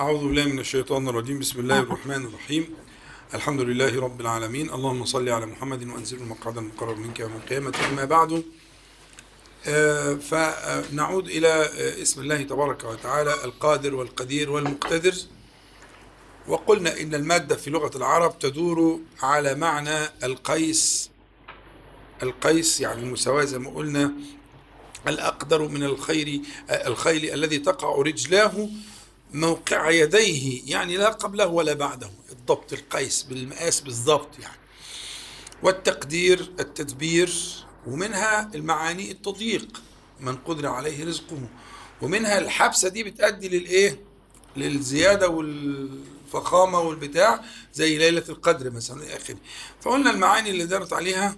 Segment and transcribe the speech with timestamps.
[0.00, 1.38] أعوذ بالله من الشيطان الرجيم.
[1.38, 2.74] بسم الله الرحمن الرحيم.
[3.34, 4.70] الحمد لله رب العالمين.
[4.70, 7.74] اللهم صل على محمد وأنزل المقعد المقرب منك يوم القيامة.
[7.92, 8.42] أما بعد
[9.66, 15.14] آه، فنعود إلى آه، اسم الله تبارك وتعالى القادر والقدير والمقتدر.
[16.48, 21.10] وقلنا إن المادة في لغة العرب تدور على معنى القيس.
[22.22, 24.12] القيس يعني المساواة زي ما قلنا
[25.08, 26.40] الأقدر من الخير
[26.70, 28.68] آه، الخيل الذي تقع رجلاه
[29.34, 34.58] موقع يديه يعني لا قبله ولا بعده الضبط القيس بالمقاس بالضبط يعني.
[35.62, 37.32] والتقدير التدبير
[37.86, 39.82] ومنها المعاني التضييق
[40.20, 41.38] من قدر عليه رزقه.
[42.02, 44.00] ومنها الحبسة دي بتأدي للإيه؟
[44.56, 47.44] للزيادة والفخامة والبتاع
[47.74, 49.36] زي ليلة القدر مثلا إلى آخره.
[49.82, 51.36] فقلنا المعاني اللي دارت عليها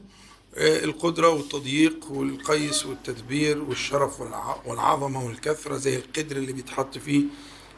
[0.55, 7.23] آه، القدرة والتضييق والقيس والتدبير والشرف والع- والعظمة والكثرة زي القدر اللي بيتحط فيه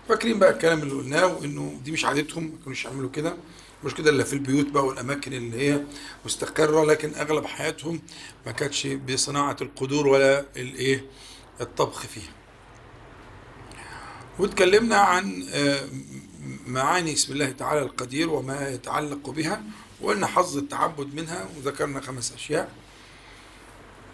[0.08, 3.36] فاكرين بقى الكلام اللي قلناه وإنه دي مش عادتهم ما كانوش يعملوا كده.
[3.84, 5.80] مش كده إلا في البيوت بقى والأماكن اللي هي
[6.24, 8.00] مستقرة لكن أغلب حياتهم
[8.46, 11.04] ما كانتش بصناعة القدور ولا الإيه
[11.60, 12.32] الطبخ فيها.
[14.38, 15.88] واتكلمنا عن آه،
[16.66, 19.62] معاني اسم الله تعالى القدير وما يتعلق بها
[20.00, 22.72] وقلنا حظ التعبد منها وذكرنا خمس أشياء.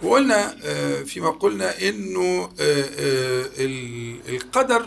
[0.03, 4.87] وقلنا آه، فيما قلنا إنه آه، ال- القدر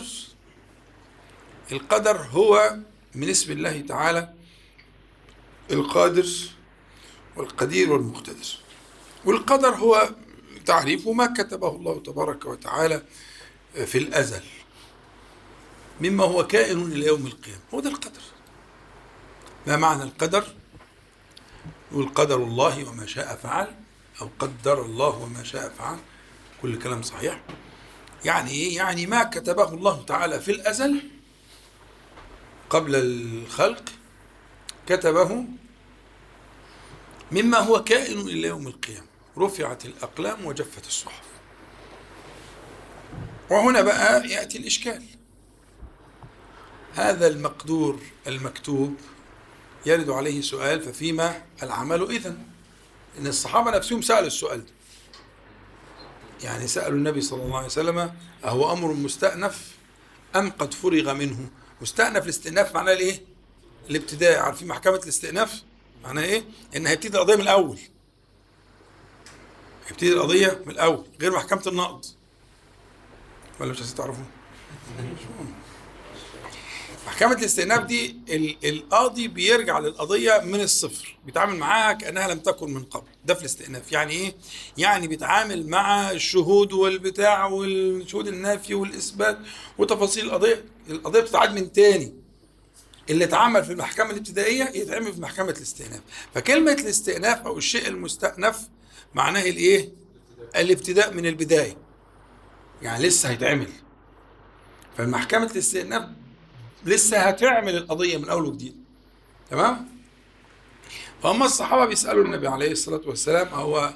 [1.72, 2.78] القدر هو
[3.16, 4.34] من اسم الله تعالى
[5.72, 6.28] القادر
[7.36, 8.48] والقدير والمقتدر.
[9.26, 10.10] والقدر هو
[10.66, 13.02] تعريفه ما كتبه الله تبارك وتعالى
[13.86, 14.44] في الأزل
[16.02, 17.62] مما هو كائن إلى يوم القيامة.
[17.74, 18.22] هو ده القدر.
[19.68, 20.48] ما معنى القدر؟
[21.92, 23.76] نقول قدر الله وما شاء فعل
[24.22, 25.98] أو قدر الله وما شاء فعل.
[26.62, 27.42] كل كلام صحيح.
[28.26, 31.17] يعني إيه؟ يعني ما كتبه الله تعالى في الأزل
[32.70, 33.84] قبل الخلق
[34.88, 35.46] كتبه
[37.32, 39.08] مما هو كائن إلى يوم القيامة.
[39.38, 41.24] رفعت الأقلام وجفت الصحف.
[43.50, 45.04] وهنا بقى يأتي الإشكال.
[46.96, 48.96] هذا المقدور المكتوب
[49.86, 52.38] يرد عليه سؤال ففيما العمل إذن؟
[53.20, 54.72] إن الصحابة نفسهم سألوا السؤال ده.
[56.44, 59.72] يعني سألوا النبي صلى الله عليه وسلم أهو أمر مستأنف
[60.36, 61.50] أم قد فرغ منه؟
[61.82, 63.22] مستأنف الاستئناف معناه الايه؟
[63.90, 65.64] الابتداء عارفين محكمة الاستئناف
[66.04, 66.44] معناها إيه؟
[66.76, 67.80] ان هيبتدي القضية من الأول
[69.88, 72.06] هيبتدي القضية من الأول غير محكمة النقض
[73.60, 74.24] ولا مش عايزين تعرفوا؟
[77.08, 82.84] محكمة الاستئناف دي ال- القاضي بيرجع للقضية من الصفر بيتعامل معاها كأنها لم تكن من
[82.84, 84.36] قبل ده في الاستئناف يعني إيه؟
[84.78, 89.38] يعني بيتعامل مع الشهود والبتاع والشهود النافي والإثبات
[89.78, 92.14] وتفاصيل القضية القضية بتتعاد من تاني.
[93.10, 96.02] اللي اتعمل في المحكمة الابتدائية يتعمل في محكمة الاستئناف.
[96.36, 98.68] فكلمة الاستئناف أو الشيء المستأنف
[99.14, 99.90] معناه الإيه؟
[100.56, 101.78] الابتداء من البداية.
[102.82, 103.70] يعني لسه هيتعمل.
[104.98, 106.04] فمحكمة الاستئناف
[106.86, 108.76] لسه هتعمل القضية من أول وجديد.
[109.50, 109.88] تمام؟
[111.24, 113.94] فهم الصحابة بيسألوا النبي عليه الصلاة والسلام هو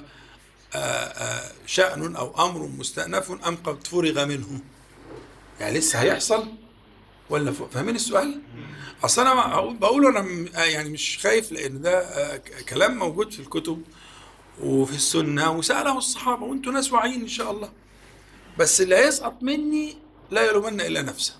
[0.74, 4.60] آه، آه، شأن أو أمر مستأنف أم قد فرغ منه؟
[5.60, 6.48] يعني لسه هيحصل؟
[7.32, 8.40] ولا فاهمين السؤال؟
[9.04, 12.36] أصل أنا بقول- م- آه، يعني مش خايف لأن ده آه،
[12.68, 13.82] كلام موجود في الكتب
[14.60, 17.72] وفي السنة وسأله الصحابة وأنتوا ناس واعيين إن شاء الله.
[18.58, 19.96] بس اللي هيسقط مني
[20.30, 21.34] لا يلومن إلا نفسه.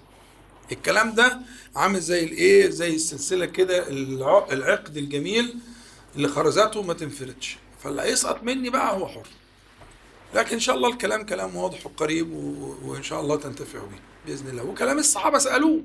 [0.72, 1.40] الكلام ده
[1.76, 5.54] عامل زي الإيه؟ زي السلسلة كده الع- العقد الجميل
[6.16, 7.56] اللي خرزاته ما تنفردش.
[7.84, 9.26] فاللي هيسقط مني بقى هو حر.
[10.34, 12.76] لكن إن شاء الله الكلام كلام واضح وقريب و...
[12.82, 14.62] وإن شاء الله تنتفعوا به بإذن الله.
[14.64, 15.82] وكلام الصحابة سألوه.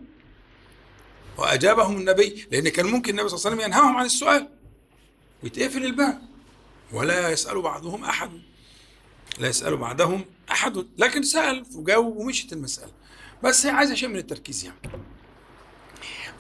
[1.38, 4.50] وأجابهم النبي لأن كان ممكن النبي صلى الله عليه وسلم ينهاهم عن السؤال.
[5.44, 6.22] ويتقفل الباب.
[6.94, 8.32] ولا يسأل بعضهم أحد.
[9.40, 10.88] لا يسأل بعدهم أحد.
[10.98, 12.92] لكن سأل وجاوب ومشت المسألة.
[13.44, 14.80] بس هي عايزة شيء من التركيز يعني.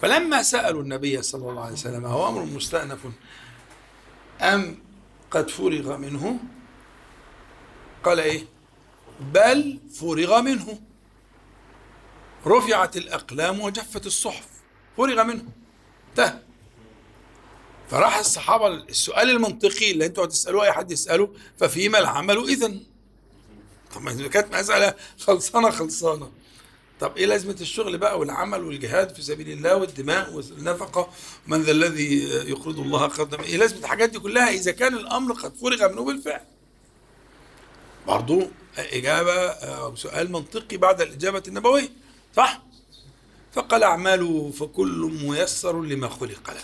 [0.01, 2.99] فلما سألوا النبي صلى الله عليه وسلم هو أمر مستأنف
[4.41, 4.79] أم
[5.31, 6.39] قد فرغ منه؟
[8.07, 8.43] قال إيه؟
[9.33, 10.79] بل فرغ منه.
[12.45, 14.47] رفعت الأقلام وجفت الصحف
[14.97, 15.45] فرغ منه.
[16.09, 16.39] انتهى.
[17.89, 22.73] فراح الصحابة السؤال المنطقي اللي أنتوا هتسألوه أي حد يسأله ففيما العمل اذا
[23.95, 26.31] طب ما إذا كانت مسألة خلصانة خلصانة.
[26.99, 31.09] طب إيه لازمة الشغل بقى والعمل والجهاد في سبيل الله والدماء والنفقة؟
[31.47, 35.55] من ذا الذي يقرض الله قرضا؟ إيه لازمة الحاجات دي كلها إذا كان الأمر قد
[35.55, 36.41] فرغ منه بالفعل.
[38.07, 38.43] برضو
[38.77, 41.89] إجابة أو سؤال منطقي بعد الإجابة النبوية
[42.35, 42.61] صح؟
[43.53, 46.61] فقال اعملوا فكل ميسر لما خلق له.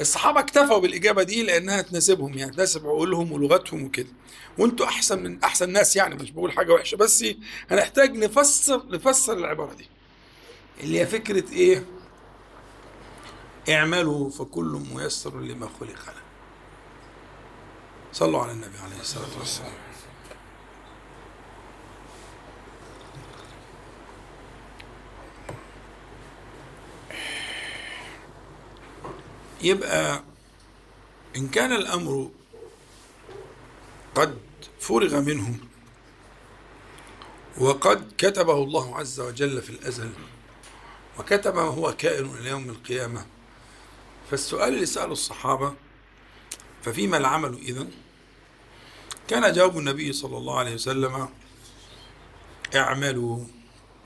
[0.00, 4.08] الصحابة اكتفوا بالإجابة دي لأنها تناسبهم يعني تناسب عقولهم ولغتهم وكده.
[4.58, 7.24] وأنتوا أحسن من أحسن ناس يعني مش بقول حاجة وحشة بس
[7.70, 9.86] هنحتاج نفسر نفسر العبارة دي.
[10.80, 11.84] اللي هي فكرة إيه؟
[13.68, 16.22] اعملوا فكل ميسر لما خلق له.
[18.12, 19.72] صلوا على النبي عليه الصلاة والسلام.
[29.62, 30.22] يبقى
[31.36, 32.30] إن كان الأمر
[34.14, 34.38] قد
[34.80, 35.54] فرغ منه
[37.58, 40.10] وقد كتبه الله عز وجل في الأزل
[41.18, 43.26] وكتب هو كائن إلى يوم القيامة
[44.30, 45.74] فالسؤال اللي سأله الصحابة
[46.82, 47.90] ففيما العمل إذن؟
[49.28, 51.28] كان جواب النبي صلى الله عليه وسلم
[52.76, 53.44] اعملوا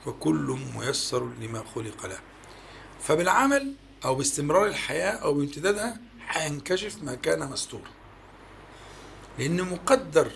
[0.05, 2.19] فكل ميسر لما خلق له.
[3.01, 5.97] فبالعمل أو باستمرار الحياة أو بامتدادها
[6.29, 7.91] هينكشف ما كان مستورا
[9.39, 10.31] لأن مقدر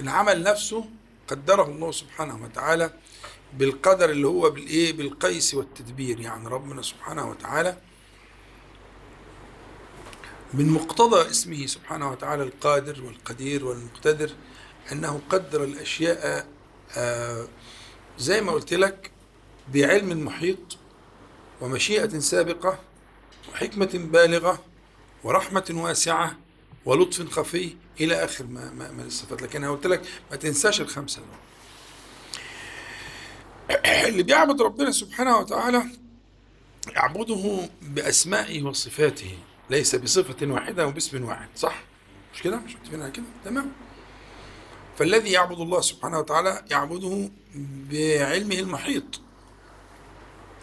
[0.00, 0.84] العمل نفسه
[1.28, 2.90] قدره الله سبحانه وتعالى
[3.58, 6.20] بالقدر اللي هو بالإيه؟ بالقيس والتدبير.
[6.20, 7.76] يعني ربنا سبحانه وتعالى
[10.54, 14.30] من مقتضى اسمه سبحانه وتعالى القادر والقدير والمقتدر
[14.92, 16.46] أنه قدر الأشياء
[16.96, 17.46] آه
[18.18, 19.10] زي ما قلت لك
[19.74, 20.58] بعلم محيط
[21.60, 22.78] ومشيئة سابقة
[23.52, 24.58] وحكمة بالغة
[25.24, 26.36] ورحمة واسعة
[26.84, 31.22] ولطف خفي إلى آخر ما, ما, ما الصفات لكن أنا قلت لك ما تنساش الخمسة
[31.22, 31.38] دول
[34.08, 35.84] اللي بيعبد ربنا سبحانه وتعالى
[36.88, 39.38] يعبده بأسمائه وصفاته
[39.70, 41.82] ليس بصفة واحدة وباسم واحد صح؟
[42.34, 43.72] مش كده؟ مش متفقين كده؟ تمام
[44.98, 47.30] فالذي يعبد الله سبحانه وتعالى يعبده
[47.90, 49.20] بعلمه المحيط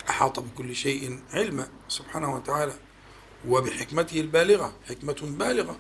[0.09, 2.73] أحاط بكل شيء علما سبحانه وتعالى.
[3.47, 5.79] وبحكمته البالغة حكمة بالغة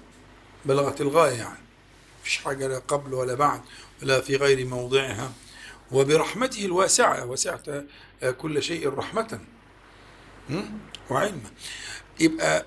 [0.65, 1.59] بلغت الغاية يعني.
[2.21, 3.61] مفيش حاجة لا قبل ولا بعد
[4.01, 5.31] ولا في غير موضعها.
[5.91, 7.65] وبرحمته الواسعة وسعت
[8.37, 9.39] كل شيء رحمة
[11.09, 11.49] وعلما
[12.19, 12.65] يبقى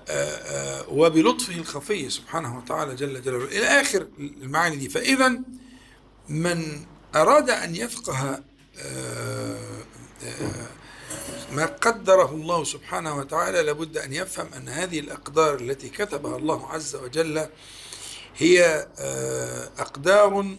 [0.89, 3.45] وبلطفه الخفي سبحانه وتعالى جل جلاله.
[3.45, 4.89] إلى آخر المعاني دي.
[4.89, 5.39] فإذا
[6.29, 6.85] من
[7.15, 8.43] أراد أن يفقه
[11.51, 16.95] ما قدره الله سبحانه وتعالى لابد أن يفهم أن هذه الأقدار التي كتبها الله عز
[16.95, 17.49] وجل
[18.37, 18.87] هي
[19.77, 20.55] أقدار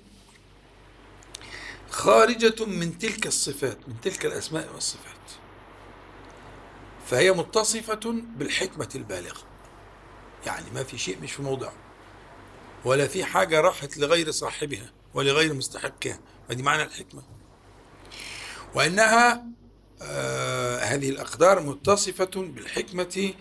[1.90, 5.14] خارجة من تلك الصفات من تلك الأسماء والصفات.
[7.06, 9.42] فهي متصفة بالحكمة البالغة.
[10.46, 11.72] يعني ما في شيء مش في موضعه
[12.84, 16.20] ولا في حاجة راحت لغير صاحبها ولغير مستحقها.
[16.50, 17.22] هذه معنى الحكمة.
[18.74, 19.44] وأنها
[20.02, 23.32] آه هذه الأقدار متصفة بالحكمة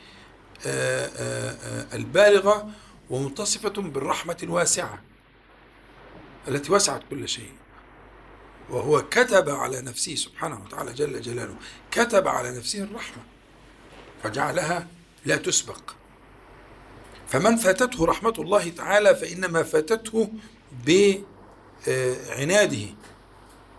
[0.65, 2.69] آه آه البالغة
[3.09, 5.01] ومتصفة بالرحمة الواسعة
[6.47, 7.51] التي وسعت كل شيء
[8.69, 11.55] وهو كتب على نفسه سبحانه وتعالى جل جلاله
[11.91, 13.23] كتب على نفسه الرحمة
[14.23, 14.87] فجعلها
[15.25, 15.91] لا تسبق
[17.27, 20.29] فمن فاتته رحمة الله تعالى فإنما فاتته
[21.87, 22.85] بعناده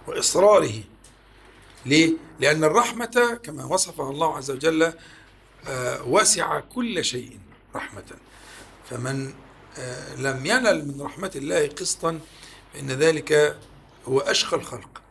[0.06, 0.82] وإصراره
[1.87, 4.92] ليه؟ لأن الرحمة كما وصفها الله عز وجل
[6.06, 7.38] وسع كل شيء
[7.75, 8.04] رحمة.
[8.90, 9.35] فمن
[10.18, 12.20] لم ينل من رحمة الله قسطا
[12.75, 13.59] فإن ذلك
[14.09, 15.02] هو أشقى الخلق.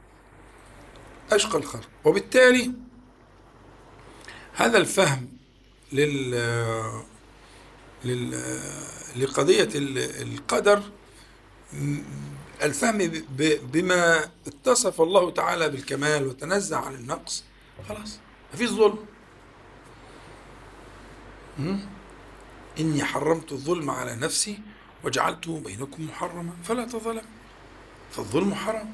[1.31, 1.89] أشقى الخلق.
[2.05, 2.71] وبالتالي
[4.53, 5.29] هذا الفهم
[5.91, 6.31] لل
[8.05, 8.59] لل
[9.15, 9.69] لقضية
[10.21, 10.83] القدر
[12.62, 12.98] الفهم
[13.63, 17.43] بما اتصف الله تعالى بالكمال وتنزع عن النقص
[17.89, 18.19] خلاص
[18.53, 19.05] مفيش ظلم.
[22.79, 24.60] إني حرمت الظلم على نفسي
[25.03, 27.25] وجعلته بينكم محرما فلا تظلم.
[28.12, 28.93] فالظلم حرام.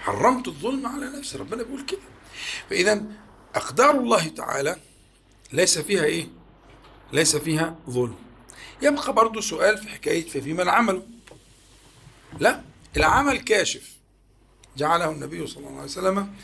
[0.00, 2.00] حرمت الظلم على نفسي ربنا بيقول كده.
[2.70, 3.02] فإذا
[3.54, 4.76] أقدار الله تعالى
[5.52, 6.28] ليس فيها إيه؟
[7.12, 8.16] ليس فيها ظلم.
[8.82, 11.02] يبقى برضو سؤال في حكاية ففيما العمل.
[12.38, 12.62] لا
[12.96, 14.00] العمل كاشف.
[14.76, 16.34] جعله النبي صلى الله عليه وسلم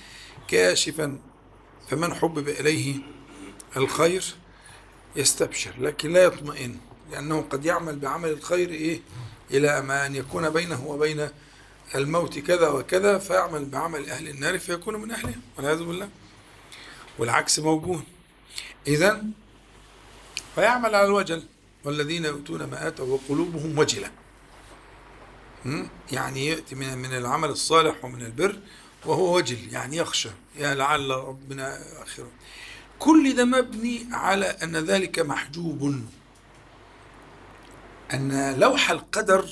[0.49, 1.19] كاشفا
[1.89, 2.95] فمن حبب إليه
[3.77, 4.25] الخير
[5.17, 6.79] يستبشر لكن لا يطمئن
[7.13, 9.01] لأنه قد يعمل بعمل الخير إيه؟
[9.51, 11.29] إلى ما أن يكون بينه وبين
[11.95, 16.09] الموت كذا وكذا فيعمل بعمل أهل النار فيكون من أهلها والعياذ بالله.
[17.19, 18.05] والعكس موجود.
[18.87, 19.25] إذا
[20.55, 21.43] فيعمل على الوجل
[21.85, 24.11] والذين يؤتون ما آتوا وقلوبهم وجلة.
[26.13, 28.57] يعني يأتي من من العمل الصالح ومن البر
[29.07, 32.31] وهو وجل يعني يخشى يا لعل ربنا آخره.
[32.99, 36.01] كل ده مبني على أن ذلك محجوب.
[38.15, 39.51] أن لوح القدر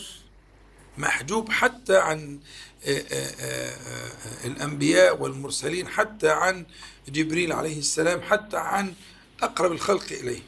[0.98, 2.40] محجوب حتى عن
[2.86, 6.66] آه، آه، آه، الأنبياء والمرسلين حتى عن
[7.08, 8.94] جبريل عليه السلام حتى عن
[9.42, 10.42] أقرب الخلق إليه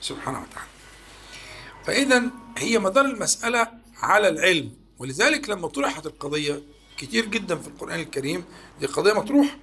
[0.00, 0.68] سبحانه وتعالى.
[1.86, 2.22] فإذا
[2.58, 3.68] هي مدار المسألة
[4.02, 4.83] على العلم.
[4.98, 6.62] ولذلك لما طرحت القضية
[6.96, 8.44] كتير جدا في القرآن الكريم
[8.80, 9.56] دي قضية مطروحة.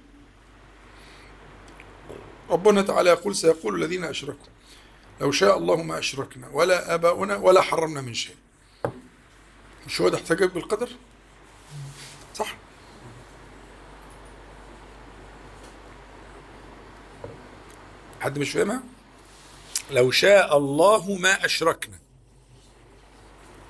[2.50, 4.46] ربنا تعالى يقول سيقول الذين أشركوا
[5.20, 8.36] لو شاء الله ما أشركنا ولا آباؤنا ولا حرمنا من شيء.
[9.86, 10.88] مش هو ده احتجاج بالقدر؟
[12.34, 12.56] صح.
[18.20, 18.82] حد مش فاهمها؟
[19.90, 22.01] لو شاء الله ما أشركنا.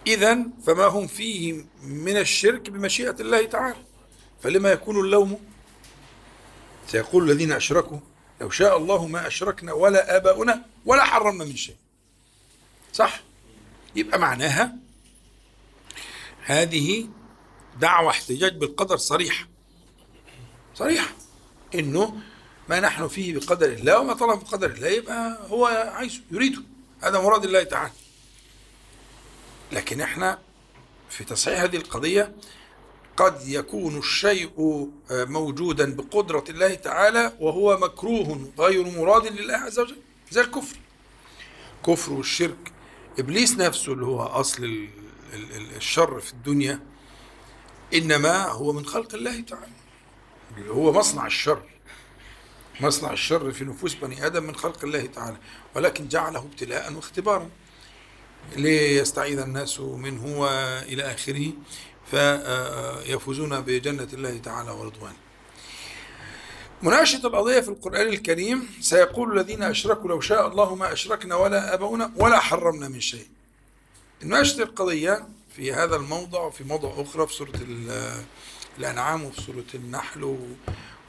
[0.06, 3.76] إذا فما هم فيه من الشرك بمشيئة الله تعالى.
[4.42, 5.40] فلما يكون اللوم؟
[6.86, 7.98] سيقول الذين أشركوا
[8.40, 11.76] لو شاء الله ما أشركنا ولا آباؤنا ولا حرمنا من شيء.
[12.92, 13.22] صح؟
[13.96, 14.76] يبقى معناها
[16.44, 17.08] هذه
[17.80, 19.48] دعوة احتجاج بالقدر صريحة.
[20.74, 21.08] صريحة.
[21.74, 22.20] إنه
[22.68, 26.62] ما نحن فيه بقدر الله وما طلب بقدر الله يبقى هو عايزه يريده.
[27.02, 27.92] هذا مراد الله تعالى.
[29.72, 30.38] لكن إحنا
[31.10, 32.34] في تصحيح هذه القضية
[33.16, 34.52] قد يكون الشيء
[35.10, 39.96] موجودا بقدرة الله تعالى وهو مكروه غير مراد لله عز وجل
[40.30, 40.76] زي الكفر.
[41.86, 42.72] كفر والشرك.
[43.18, 44.88] إبليس نفسه اللي هو أصل
[45.76, 46.80] الشر في الدنيا
[47.94, 49.72] إنما هو من خلق الله تعالى.
[50.68, 51.62] هو مصنع الشر.
[52.80, 55.36] مصنع الشر في نفوس بني آدم من خلق الله تعالى
[55.74, 57.50] ولكن جعله ابتلاء واختبارا.
[58.56, 61.52] ليستعيذ الناس منه وإلى آخره؟
[62.10, 65.16] فيفوزون بجنة الله تعالى ورضوانه.
[66.82, 72.12] مناقشة القضية في القرآن الكريم سيقول الذين أشركوا لو شاء الله ما أشركنا ولا آباؤنا
[72.16, 73.26] ولا حرمنا من شيء.
[74.22, 77.52] مناقشة القضية في هذا الموضع وفي موضع أخرى في سورة
[78.78, 80.38] الأنعام وفي سورة النحل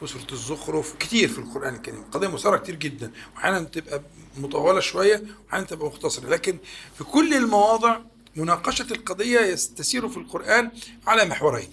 [0.03, 4.01] وسورة الزخرف كتير في القرآن الكريم قضية مثارة كتير جدا وأحيانا تبقى
[4.37, 6.57] مطولة شوية وأحيانا تبقى مختصرة لكن
[6.97, 7.99] في كل المواضع
[8.35, 10.71] مناقشة القضية تسير في القرآن
[11.07, 11.69] على محورين.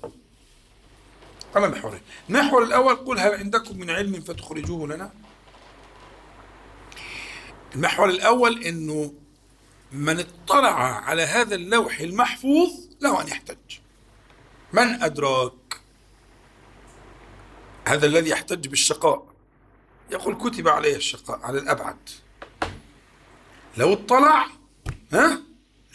[1.57, 2.01] على محورين.
[2.31, 5.13] المحور الأول قل هل عندكم من علم فتخرجوه لنا؟
[7.75, 9.13] المحور الأول أنه
[9.93, 12.71] من اطلع على هذا اللوح المحفوظ
[13.01, 13.57] له أن يحتج.
[14.73, 15.53] من أدراك؟
[17.89, 19.27] هذا الذي يحتج بالشقاء.
[20.11, 21.97] يقول كتب عليه الشقاء على الأبعد.
[23.77, 24.47] لو اطلع
[25.13, 25.43] ها؟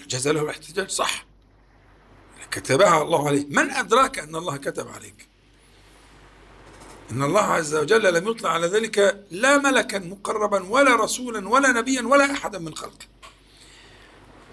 [0.08, 1.26] جاز له الاحتجاج صح.
[2.52, 5.28] كتبها الله عليه من أدراك أن الله كتب عليك؟
[7.12, 12.02] إن الله عز وجل لم يطلع على ذلك لا ملكا مقربا ولا رسولا ولا نبيا
[12.02, 13.06] ولا أحدا من خلقه.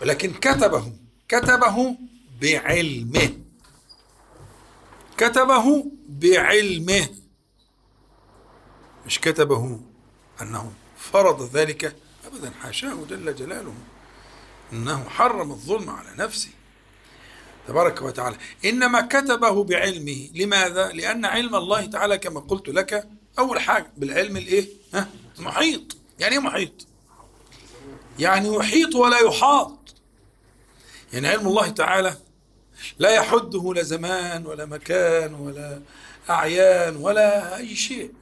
[0.00, 0.92] ولكن كتبه
[1.28, 1.96] كتبه
[2.40, 3.38] بعلمه.
[5.16, 7.21] كتبه بعلمه.
[9.06, 9.80] مش كتبه؟
[10.42, 12.50] أنه فرض ذلك أبدا.
[12.62, 13.74] حاشاه جل جلاله
[14.72, 16.48] أنه حرم الظلم على نفسه.
[17.68, 18.36] تبارك وتعالى.
[18.64, 20.30] إنما كتبه بعلمه.
[20.34, 23.92] لماذا؟ لأن علم الله تعالى كما قلت لك أول حاجة.
[23.96, 26.86] بالعلم الإيه؟ ها؟ محيط يعني إيه محيط؟
[28.18, 29.94] يعني يحيط ولا يحاط.
[31.12, 32.16] يعني علم الله تعالى
[32.98, 35.82] لا يحده لا زمان ولا مكان ولا
[36.30, 38.12] أعيان ولا أي شيء.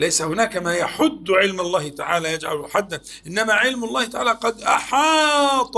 [0.00, 5.76] ليس هناك ما يحد علم الله تعالى يجعله حدا إنما علم الله تعالى قد أحاط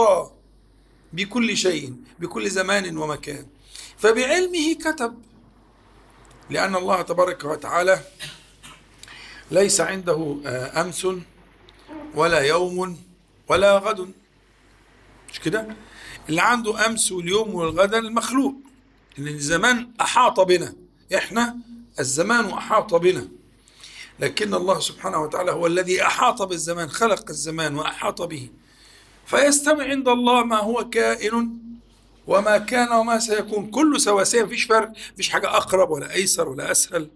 [1.13, 3.47] بكل شيء بكل زمان ومكان.
[3.99, 5.23] فبعلمه كتب
[6.51, 8.01] لأن الله تبارك وتعالى
[9.51, 11.07] ليس عنده آه، أمس
[12.15, 12.97] ولا يوم
[13.49, 14.13] ولا غد.
[15.33, 15.77] مش كده؟
[16.29, 18.55] اللي عنده أمس واليوم والغد المخلوق.
[19.19, 20.75] إن الزمان أحاط بنا
[21.15, 21.57] إحنا
[22.01, 23.29] الزمان أحاط بنا.
[24.21, 28.49] لكن الله سبحانه وتعالى هو الذي أحاط بالزمان خلق الزمان وأحاط به.
[29.27, 31.59] فيستوي عند الله ما هو كائن
[32.27, 33.71] وما كان وما سيكون.
[33.71, 37.11] كله سواسية مفيش فرق مفيش حاجة أقرب ولا أيسر ولا أسهل.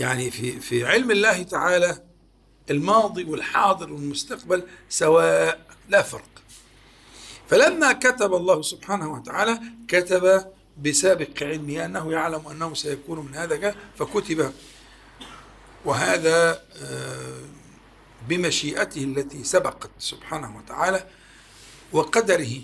[0.00, 2.02] يعني في في علم الله تعالى
[2.70, 6.28] الماضي والحاضر والمستقبل سواء لا فرق.
[7.48, 10.44] فلما كتب الله سبحانه وتعالى كتب
[10.82, 14.52] بسابق علمه أنه يعلم أنه سيكون من هذا فكتب
[15.84, 17.40] وهذا آه،
[18.28, 21.06] بمشيئته التي سبقت سبحانه وتعالى
[21.92, 22.60] وقدره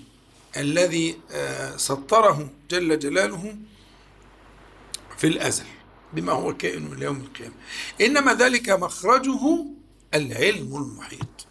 [0.56, 3.56] الذي آه، سطره جل جلاله
[5.18, 5.64] في الأزل
[6.12, 7.54] بما هو كائن إلى يوم القيامة.
[8.00, 9.64] إنما ذلك مخرجه
[10.14, 11.46] العلم المحيط?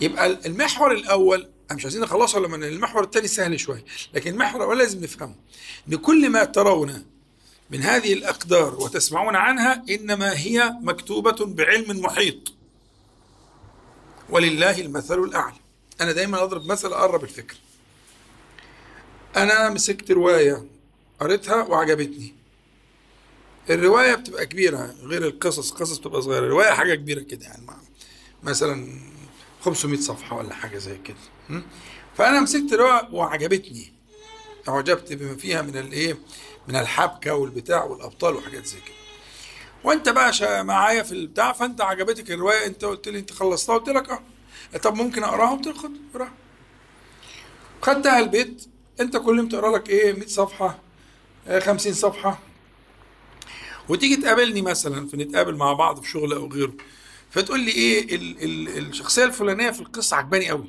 [0.00, 4.78] يبقى المحور الأول أنا مش عايزين نخلصه لما المحور الثاني سهل شوية لكن المحور الأول
[4.78, 5.34] لازم نفهمه.
[5.88, 7.04] إن كل ما ترون
[7.70, 12.52] من هذه الأقدار وتسمعون عنها إنما هي مكتوبة بعلم محيط.
[14.30, 15.56] ولله المثل الأعلى.
[16.00, 17.56] أنا دايما أضرب مثل أقرب الفكرة
[19.36, 20.64] أنا مسكت رواية
[21.20, 22.34] قريتها وعجبتني.
[23.70, 26.44] الرواية بتبقى كبيرة غير القصص القصص بتبقى صغيرة.
[26.44, 27.66] الرواية حاجة كبيرة كده يعني
[28.42, 29.00] مثلا
[29.60, 31.62] 500 صفحة ولا حاجة زي كده?
[32.16, 33.92] فأنا مسكت رواية وعجبتني.
[34.68, 36.18] أعجبت بما فيها من الإيه؟
[36.70, 38.94] من الحبكة والبتاع والأبطال وحاجات زي كده.
[39.84, 44.10] وأنت بقى معايا في البتاع فأنت عجبتك الرواية أنت قلت لي أنت خلصتها قلت لك
[44.10, 44.22] أه.
[44.78, 46.32] طب ممكن أقراها قلت خد اقراها
[47.82, 48.66] خدتها البيت
[49.00, 50.78] أنت كل يوم تقرأ لك إيه 100 صفحة
[51.48, 52.38] آه، 50 صفحة.
[53.88, 56.72] وتيجي تقابلني مثلا فنتقابل مع بعض في شغل أو غيره
[57.30, 60.68] فتقول لي إيه ال ال الشخصية الفلانية في القصة عجباني قوي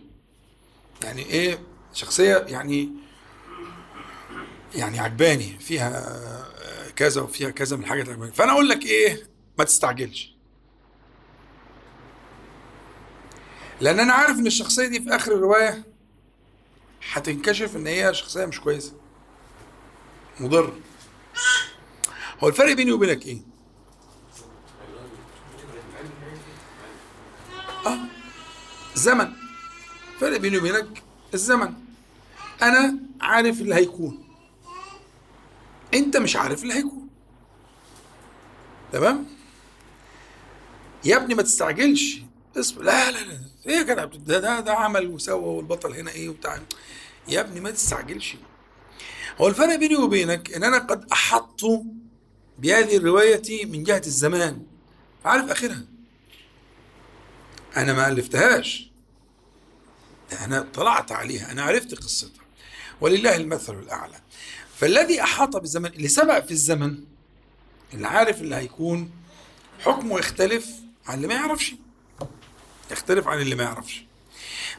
[1.03, 1.59] يعني إيه
[1.93, 2.89] شخصية يعني
[4.75, 6.47] يعني عجباني فيها
[6.95, 10.35] كذا وفيها كذا من الحاجات اللي فأنا أقول لك إيه ما تستعجلش.
[13.81, 15.83] لأن أنا عارف إن الشخصية دي في آخر الرواية
[17.11, 18.93] هتنكشف إن هي شخصية مش كويسة.
[20.39, 20.73] مضر.
[22.43, 23.41] هو الفرق بيني وبينك إيه؟
[27.85, 27.99] آه
[28.95, 29.33] زمن
[30.13, 31.73] الفرق بيني وبينك الزمن.
[32.61, 34.30] أنا عارف اللي هيكون.
[35.93, 37.09] انت مش عارف اللي هيكون.
[38.91, 39.25] تمام؟
[41.05, 42.21] يا ابني ما تستعجلش.
[42.57, 43.39] اصبر لا لا لا.
[43.67, 46.59] إيه جدع؟ ده ده, ده عمل وسوى والبطل هنا إيه وبتاع.
[47.27, 48.35] يا ابني ما تستعجلش.
[49.41, 51.61] هو الفرق بيني وبينك ان أنا قد أحط
[52.59, 54.65] بهذه الرواية من جهة الزمان.
[55.25, 55.85] عارف آخرها؟
[57.77, 58.91] أنا ما ألفتهاش.
[60.41, 61.51] أنا طلعت عليها.
[61.51, 62.41] أنا عرفت قصتها.
[63.01, 64.15] ولله المثل الأعلى.
[64.81, 66.97] فالذي أحاط بالزمن اللي سبق في الزمن
[67.93, 69.11] اللي عارف اللي هيكون
[69.79, 70.69] حكمه يختلف
[71.07, 71.75] عن اللي ما يعرفش.
[72.91, 74.05] يختلف عن اللي ما يعرفش.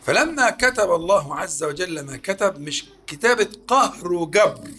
[0.03, 4.71] فلما كتب الله عز وجل ما كتب مش كتابة قهر وجبر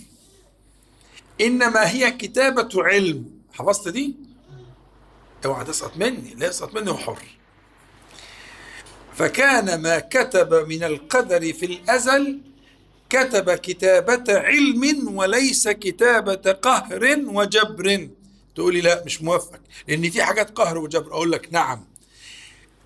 [1.42, 3.26] إنما هي كتابة علم.
[3.54, 4.16] حفظت دي؟
[5.46, 7.24] أوعى تسقط مني لا يسقط مني وحر.
[9.14, 12.42] فكان ما كتب من القدر في الأزل
[13.14, 18.10] كتب كتابة علم وليس كتابة قهر وجبر.
[18.56, 21.12] تقولي لا مش موافق لأن في حاجات قهر وجبر.
[21.12, 21.86] أقول لك نعم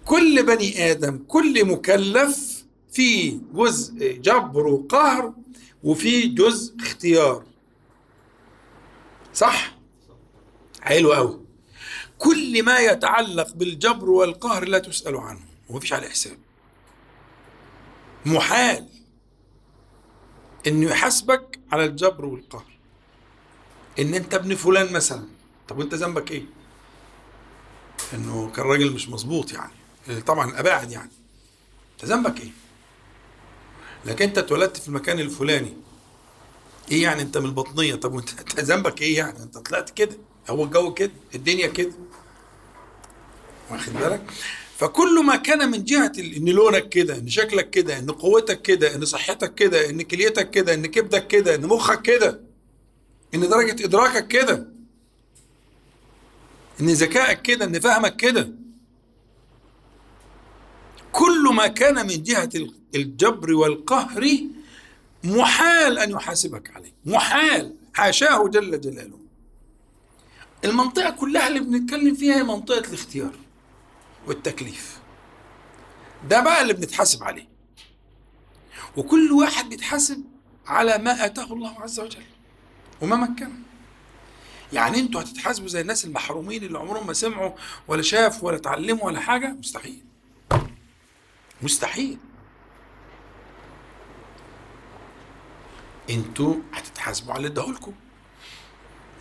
[0.05, 5.33] كل بني آدم كل مكلف في جزء جبر وقهر
[5.83, 7.43] وفي جزء اختيار.
[9.33, 9.77] صح؟
[10.81, 11.39] حلو قوي
[12.17, 16.37] كل ما يتعلق بالجبر والقهر لا تسأل عنه ومفيش عليه حساب.
[18.25, 18.96] محال.
[20.67, 22.77] إنه يحاسبك على الجبر والقهر.
[23.99, 25.25] إن أنت ابن فلان مثلا
[25.67, 26.43] طب وأنت ذنبك إيه؟
[28.13, 29.73] إنه كان راجل مش مظبوط يعني.
[30.21, 31.11] طبعا أباعد يعني.
[31.93, 32.51] أنت ذنبك إيه؟
[34.05, 35.73] لكن أنت اتولدت في المكان الفلاني.
[36.91, 40.17] إيه يعني أنت من البطنية؟ طب وأنت أنت ذنبك إيه يعني؟ أنت طلعت كده.
[40.49, 41.93] هو الجو كده الدنيا كده.
[43.71, 44.31] واخد بالك؟
[44.77, 49.05] فكل ما كان من جهة إن لونك كده إن شكلك كده إن قوتك كده إن
[49.05, 52.41] صحتك كده إن كليتك كده إن كبدك كده إن مخك كده
[53.35, 54.67] إن درجة إدراكك كده
[56.81, 58.49] إن ذكائك كده إن فهمك كده.
[61.11, 62.49] كل ما كان من جهة
[62.95, 64.37] الجبر والقهر
[65.23, 69.19] محال أن يحاسبك عليه محال حاشاه جل جلاله.
[70.65, 73.46] المنطقة كلها اللي بنتكلم فيها هي منطقة الاختيار.
[74.27, 74.99] والتكليف.
[76.29, 77.47] ده بقى اللي بنتحاسب عليه.
[78.97, 80.23] وكل واحد بيتحاسب
[80.67, 82.23] على ما آتاه الله عز وجل.
[83.01, 83.55] وما مكنه.
[84.73, 87.51] يعني أنتوا هتتحاسبوا زي الناس المحرومين اللي عمرهم ما سمعوا
[87.87, 90.03] ولا شافوا ولا اتعلموا ولا حاجة؟ مستحيل.
[91.61, 92.17] مستحيل.
[96.09, 97.93] أنتوا هتتحاسبوا على اللي اداهولكم.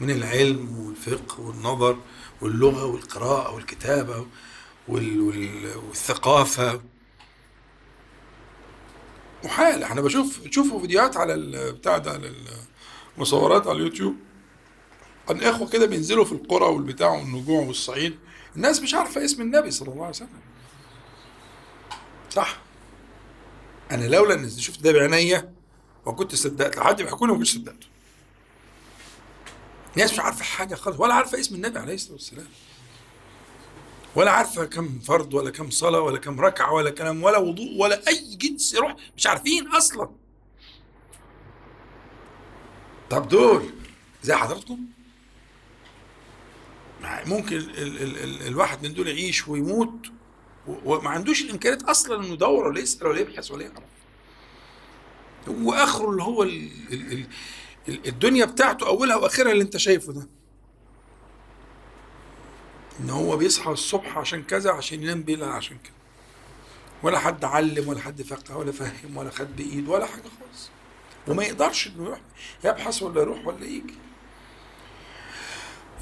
[0.00, 1.98] من العلم والفقه والنظر
[2.40, 4.26] واللغة والقراءة والكتابة وال وال
[4.88, 6.80] والثقافة.
[9.44, 12.32] محال أنا بشوف تشوفوا فيديوهات على ال- بتاع ده على
[13.16, 14.14] المصورات على اليوتيوب.
[15.28, 18.18] عن إخوة كده بينزلوا في القرى والبتاع والنجوع والصعيد.
[18.56, 20.28] الناس مش عارفة اسم النبي صلى الله عليه وسلم.
[22.30, 22.58] صح؟
[23.90, 25.52] أنا لولا إني شفت ده بعينيا
[26.06, 26.76] وكنت صدقت.
[26.76, 27.86] لو حد بيحكوا لي ما كنتش صدقته.
[29.96, 32.46] ناس مش عارفة حاجة خالص ولا عارفة اسم النبي عليه الصلاة والسلام.
[34.16, 38.08] ولا عارفة كم فرض ولا كم صلاة ولا كم ركعة ولا كلام ولا وضوء ولا
[38.08, 40.08] أي جنس روح مش عارفين أصلا.
[43.10, 43.70] طب دول
[44.22, 44.78] زي حضراتكم؟
[47.26, 50.06] ممكن ال ال ال الواحد من دول يعيش ويموت
[50.66, 53.82] وما عندوش الإمكانيات أصلا إنه يدور ولا يسأل ولا يبحث ولا يعرف.
[55.48, 57.26] هو اخره اللي هو ال ال ال
[57.88, 60.28] ال- الدنيا بتاعته أولها وآخرها اللي أنت شايفه ده.
[63.00, 65.92] إن هو بيصحى الصبح عشان كذا عشان ينام بالليل عشان كده.
[67.02, 70.70] ولا حد علم ولا حد فقه ولا فهم ولا خد بإيد ولا حاجة خالص.
[71.28, 72.20] وما يقدرش إنه يروح
[72.64, 73.94] يبحث ولا يروح ولا يجي.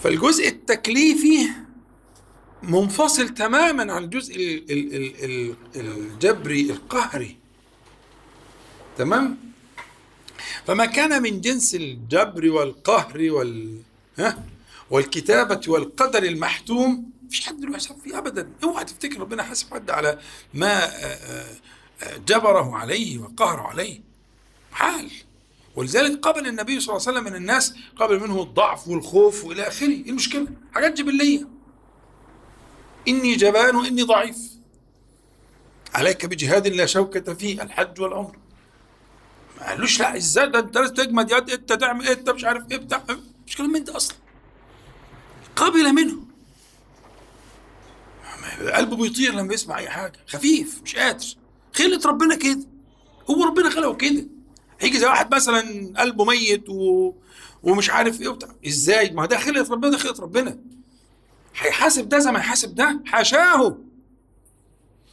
[0.03, 1.49] فالجزء التكليفي
[2.63, 5.25] منفصل تماما عن الجزء ال- ال- ال-
[5.77, 7.37] ال- الجبري القهري.
[8.99, 9.37] تمام؟
[10.67, 13.79] فما كان من جنس الجبر والقهر وال
[14.19, 14.45] ها؟
[14.91, 18.51] والكتابة والقدر المحتوم مفيش حد له حساب فيه أبدا.
[18.65, 20.19] أوعى تفتكر ربنا حاسب حد على
[20.55, 21.57] ما آه، آه،
[22.03, 24.01] آه، جبره عليه وقهره عليه.
[24.73, 25.11] حال.
[25.77, 29.89] ولذلك قبل النبي صلى الله عليه وسلم من الناس قبل منه الضعف والخوف وإلى آخره.
[29.89, 31.49] إيه المشكلة؟ حاجات جبلية.
[33.09, 34.39] إني جبان وإني ضعيف.
[35.95, 38.37] عليك بجهاد لا شوكة فيه الحج والعمر.
[39.61, 42.71] ما قالوش لا إزاي ده؟ أنت لازم تجمد يد أنت تعمل إيه؟ أنت مش عارف
[42.71, 43.05] إيه بتاع.
[43.47, 44.17] مش كلام من ده أصلا.
[45.57, 46.25] قبل منه.
[48.75, 50.13] قلبه بيطير لما يسمع أي حاجة.
[50.27, 51.27] خفيف مش قادر.
[51.75, 52.67] خلة ربنا كده.
[53.31, 54.27] هو ربنا خلقه كده.
[54.81, 57.13] هيجي زي واحد مثلا قلبه ميت و...
[57.63, 58.49] ومش عارف إيه وبتاع.
[58.67, 60.59] إزاي؟ ما ده خلقة ربنا ده خلقة ربنا.
[61.59, 63.03] هيحاسب ده زي ما يحاسب ده.
[63.07, 63.79] حاشاه.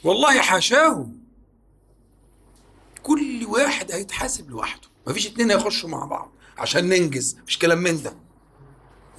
[0.04, 1.10] والله حاشاه.
[3.04, 4.88] كل واحد هيتحاسب لوحده.
[5.08, 7.38] مفيش اتنين هيخشوا مع بعض عشان ننجز.
[7.43, 8.15] مفيش كلام من ده.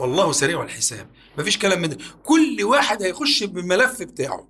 [0.03, 1.09] والله سريع الحساب.
[1.39, 1.99] مفيش كلام من ده.
[2.25, 4.49] كل واحد هيخش بالملف بتاعه.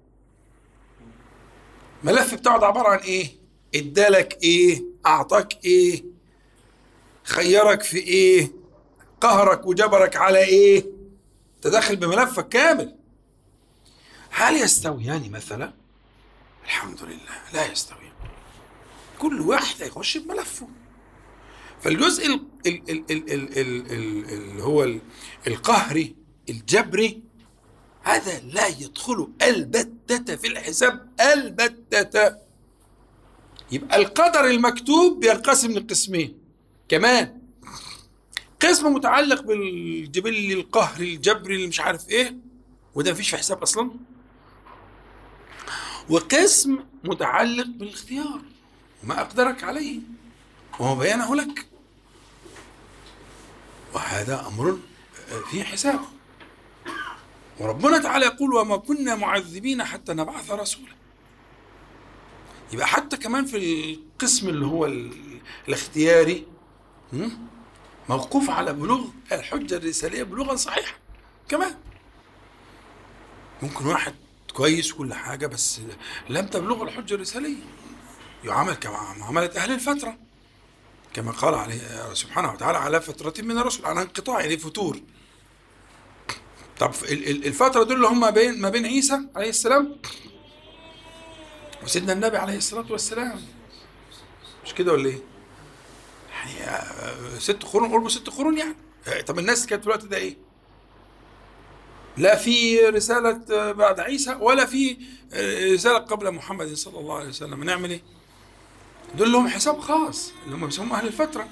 [2.05, 3.31] الملف بتاعه ده عبارة عن إيه؟
[3.75, 6.05] إدالك إيه؟ أعطاك إيه؟
[7.25, 8.53] خيرك في إيه؟
[9.21, 10.87] قهرك وجبرك على إيه؟
[11.63, 12.97] تدخل بملفك كامل.
[14.31, 15.73] هل يستويان مثلا؟
[16.65, 18.13] الحمد لله لا يستويان
[19.19, 20.69] كل واحد هيخش بملفه.
[21.83, 24.89] فالجزء اللي هو
[25.47, 26.17] القهري
[26.49, 27.23] الجبري
[28.03, 32.37] هذا لا يدخل البتة في الحساب البتة.
[33.73, 36.39] يبقى القدر المكتوب بينقسم لقسمين.
[36.89, 37.39] كمان
[38.61, 42.37] قسم متعلق بالجبل القهري الجبري اللي مش عارف إيه
[42.95, 43.91] وده مفيش في حساب أصلا.
[46.11, 48.41] وقسم متعلق بالاختيار
[49.05, 50.01] وما أقدرك عليه
[50.81, 51.67] وهو بيانه لك.
[53.95, 54.79] وهذا أمر
[55.51, 56.01] فيه حساب.
[57.61, 60.93] وربنا تعالى يقول وما كنا معذبين حتى نبعث رسولا.
[62.73, 63.57] يبقى حتى كمان في
[63.95, 66.47] القسم اللي هو ال- الاختياري?
[68.09, 70.95] موقوف على بلوغ الحجة الرسالية بلوغا صحيحا
[71.49, 71.75] كمان.
[73.63, 74.15] ممكن واحد
[74.55, 75.81] كويس كل حاجة بس
[76.29, 77.57] لم تبلغ الحجة الرسالية
[78.45, 80.19] يعامل كما معاملة أهل الفترة.
[81.15, 85.01] كما قال عليه سبحانه وتعالى على فترة من الرسل على انقطاع يعني فتور
[86.79, 89.97] طب ال- ال- الفترة دول اللي هم بين ما بين عيسى عليه السلام
[91.85, 93.43] وسيدنا النبي عليه الصلاة والسلام
[94.65, 95.19] مش كده ولا إيه؟
[96.33, 100.17] يعني آه، ست قرون قرب ست قرون يعني آه، طب الناس كانت في الوقت ده
[100.17, 100.37] إيه؟
[102.17, 104.97] لا في رسالة آه، بعد عيسى ولا في
[105.75, 108.03] رسالة قبل محمد صلى الله عليه وسلم نعمل إيه؟
[109.15, 111.49] دول لهم حساب خاص اللي هم بيسموهم أهل الفترة.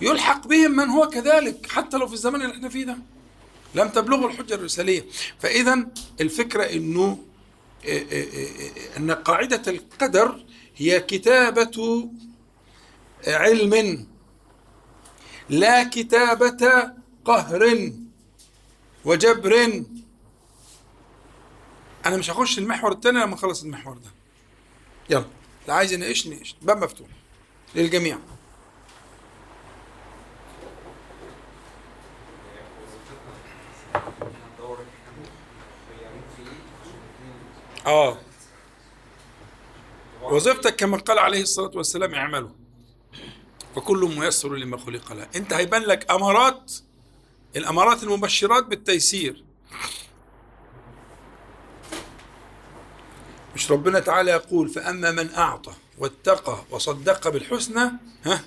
[0.00, 2.98] يلحق بهم من هو كذلك حتى لو في الزمن اللي إحنا فيه ده.
[3.74, 5.04] لم تبلغه الحجة الرسالية.
[5.38, 5.86] فإذا
[6.20, 7.18] الفكرة أنه
[7.86, 10.44] آه، آه، آه، أن قاعدة القدر
[10.76, 12.08] هي كتابة
[13.26, 14.06] علم.
[15.48, 16.92] لا كتابة
[17.24, 17.92] قهر
[19.04, 19.84] وجبر.
[22.06, 24.10] أنا مش هخش المحور الثاني لما أخلص المحور ده.
[25.10, 25.35] يلا.
[25.66, 27.08] اللي عايز يناقشني يناقش باب مفتوح.
[27.74, 28.18] للجميع.
[37.86, 38.18] آه.
[40.22, 42.50] وظيفتك كما قال عليه الصلاة والسلام اعملوا
[43.76, 45.28] فكل ميسر لما خلق له.
[45.36, 46.72] انت هيبان لك أمارات
[47.56, 49.44] الأمارات المبشرات بالتيسير.
[53.56, 57.90] مش ربنا تعالى يقول فأما من أعطى واتقى وصدق بالحسنى
[58.24, 58.44] ها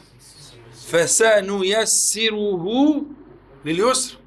[0.91, 2.65] فسنيسره
[3.65, 4.17] لليسر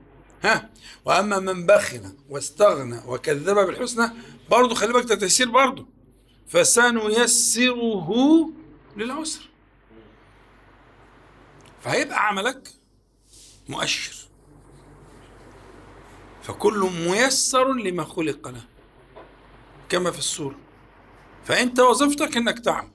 [0.42, 0.71] ها.
[1.05, 4.11] وأما من بخل واستغنى وكذب بالحسنى
[4.51, 5.87] برضه خلي بالك تيسير برضه
[6.49, 8.11] فسنيسره
[8.97, 9.49] للعسر.
[11.83, 12.68] فهيبقى عملك
[13.68, 14.14] مؤشر.
[16.42, 18.64] فكل ميسر لما خلق له
[19.88, 20.62] كما في السورة.
[21.44, 22.88] فأنت وظيفتك أنك تعمل.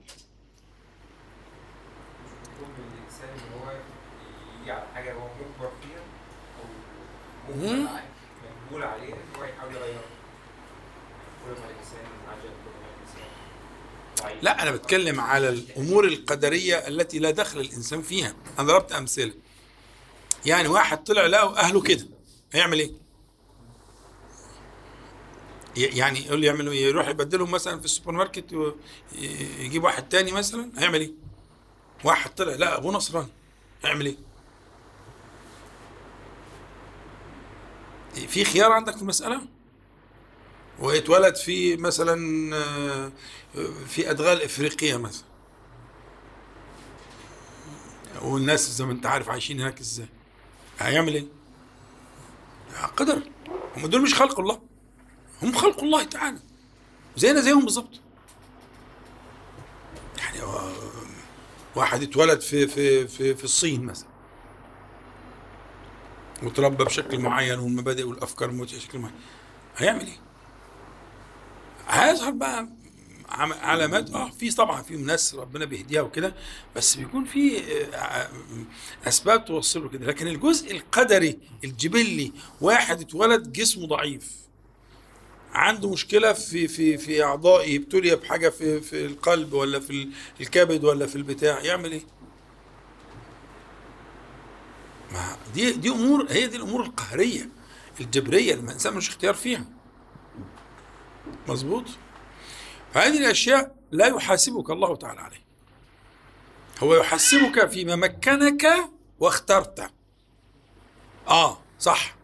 [14.42, 18.36] لا أنا بتكلم على الأمور القدرية التي لا دخل الإنسان فيها.
[18.60, 19.34] أنا ضربت أمثلة.
[20.46, 22.08] يعني واحد طلع لقوا أهله كده.
[22.54, 22.92] هيعمل إيه؟
[25.78, 31.02] يعني يقول يعملوا إيه؟ يروح يبدلهم مثلا في السوبر ماركت ويجيب واحد تاني مثلا هيعمل
[31.02, 31.12] إيه؟
[32.04, 33.28] واحد طلع لا أبوه نصراني
[33.84, 34.18] هيعمل إيه؟
[38.28, 39.42] في خيار عندك في المسألة؟
[40.80, 43.12] واتولد في مثلا آه،
[43.88, 45.26] في أدغال افريقيا مثلا
[48.22, 50.08] والناس زي ما أنت عارف عايشين هناك إزاي
[50.80, 51.26] هيعمل إيه
[52.98, 53.22] قدر
[53.78, 54.62] هم دول مش خلق الله
[55.44, 56.40] هم خلق الله تعالى.
[57.18, 58.00] زينا زيهم بالظبط
[60.18, 60.72] يعني هو
[61.76, 64.08] واحد اتولد في في في في الصين مثلا.
[66.44, 69.16] وتربى بشكل معين والمبادئ والأفكار بشكل معين.
[69.78, 70.20] هيعمل إيه؟
[71.88, 72.70] هيظهر بقى
[73.62, 76.36] علامات آه في طبعا في ناس ربنا بيهديها وكده
[76.76, 77.62] بس بيكون في
[77.96, 78.30] آه،
[79.08, 80.06] أسباب توصله كده.
[80.06, 84.47] لكن الجزء القدري الجبلي واحد اتولد جسمه ضعيف.
[85.54, 90.84] عنده مشكلة في في في اعضائه ابتلي بحاجة في في القلب ولا في ال- الكبد
[90.84, 92.04] ولا في البتاع يعمل إيه؟
[95.12, 97.50] ما دي دي أمور هي دي الأمور القهرية
[98.02, 99.66] الجبرية اللي الإنسان مش اختيار فيها.
[101.48, 101.84] مظبوط؟
[102.94, 105.42] فهذه الأشياء لا يحاسبك الله تعالى عليه
[106.80, 108.68] هو يحاسبك فيما مكنك
[109.20, 109.92] واخترت.
[111.28, 112.16] آه صح.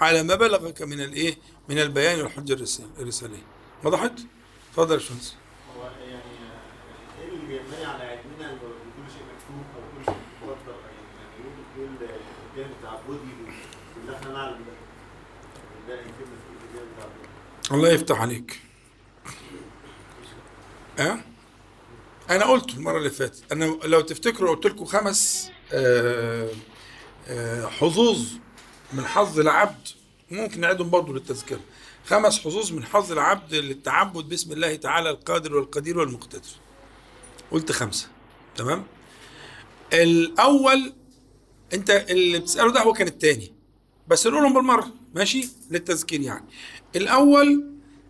[0.00, 1.36] على ما بلغك من الإيه؟
[1.70, 3.42] من البيان والحجه الرسال- الرساليه
[3.84, 4.12] وضحت
[4.72, 5.34] تفضل يا باشمهندس
[5.76, 6.22] هو يعني
[7.22, 11.84] إيه اللي بيبني على علمنا ان كل شيء مكتوب أو كل شيء مقدر يعني إيه
[12.54, 13.18] الجانب التعبدي
[14.02, 14.72] اللي إحنا نعلم ده.
[15.88, 17.28] ده يفيدنا في الجانب التعبدي
[17.74, 18.60] الله يفتح عليك.
[20.98, 21.18] أه؟
[22.30, 23.52] أنا قلت المرة اللي فاتت.
[23.52, 26.48] أنا لو تفتكروا قلت لكم خمس آه،
[27.28, 28.28] آه، حظوظ
[28.92, 29.88] من حظ العبد
[30.30, 31.60] ممكن نعيدهم برضه للتذكرة.
[32.06, 36.48] خمس حظوظ من حظ العبد للتعبد باسم الله تعالى القادر والقدير والمقتدر.
[37.50, 38.08] قلت خمسة.
[38.56, 38.84] تمام؟
[39.92, 40.92] الأول
[41.74, 43.52] أنت اللي بتسأله ده هو كان التاني.
[44.08, 44.90] بس نقولهم بالمرة.
[45.14, 46.44] ماشي؟ للتذكير يعني.
[46.96, 47.64] الأول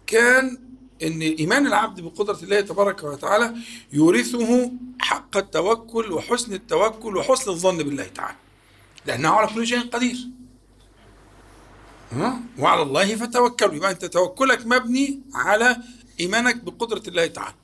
[0.07, 0.59] كان
[1.03, 3.55] إن إيمان العبد بقدرة الله تبارك وتعالى
[3.93, 8.37] يورثه حق التوكل وحسن التوكل وحسن الظن بالله تعالى.
[9.07, 10.17] لأنه على كل شيء قدير.
[12.13, 15.77] ها؟ وعلى الله فتوكلوا يبقى أنت توكلك مبني على
[16.21, 17.55] إيمانك بقدرة الله تعالى.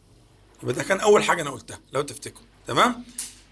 [0.62, 3.04] يبقى ده كان أول حاجة أنا قلتها لو تفتكروا تمام؟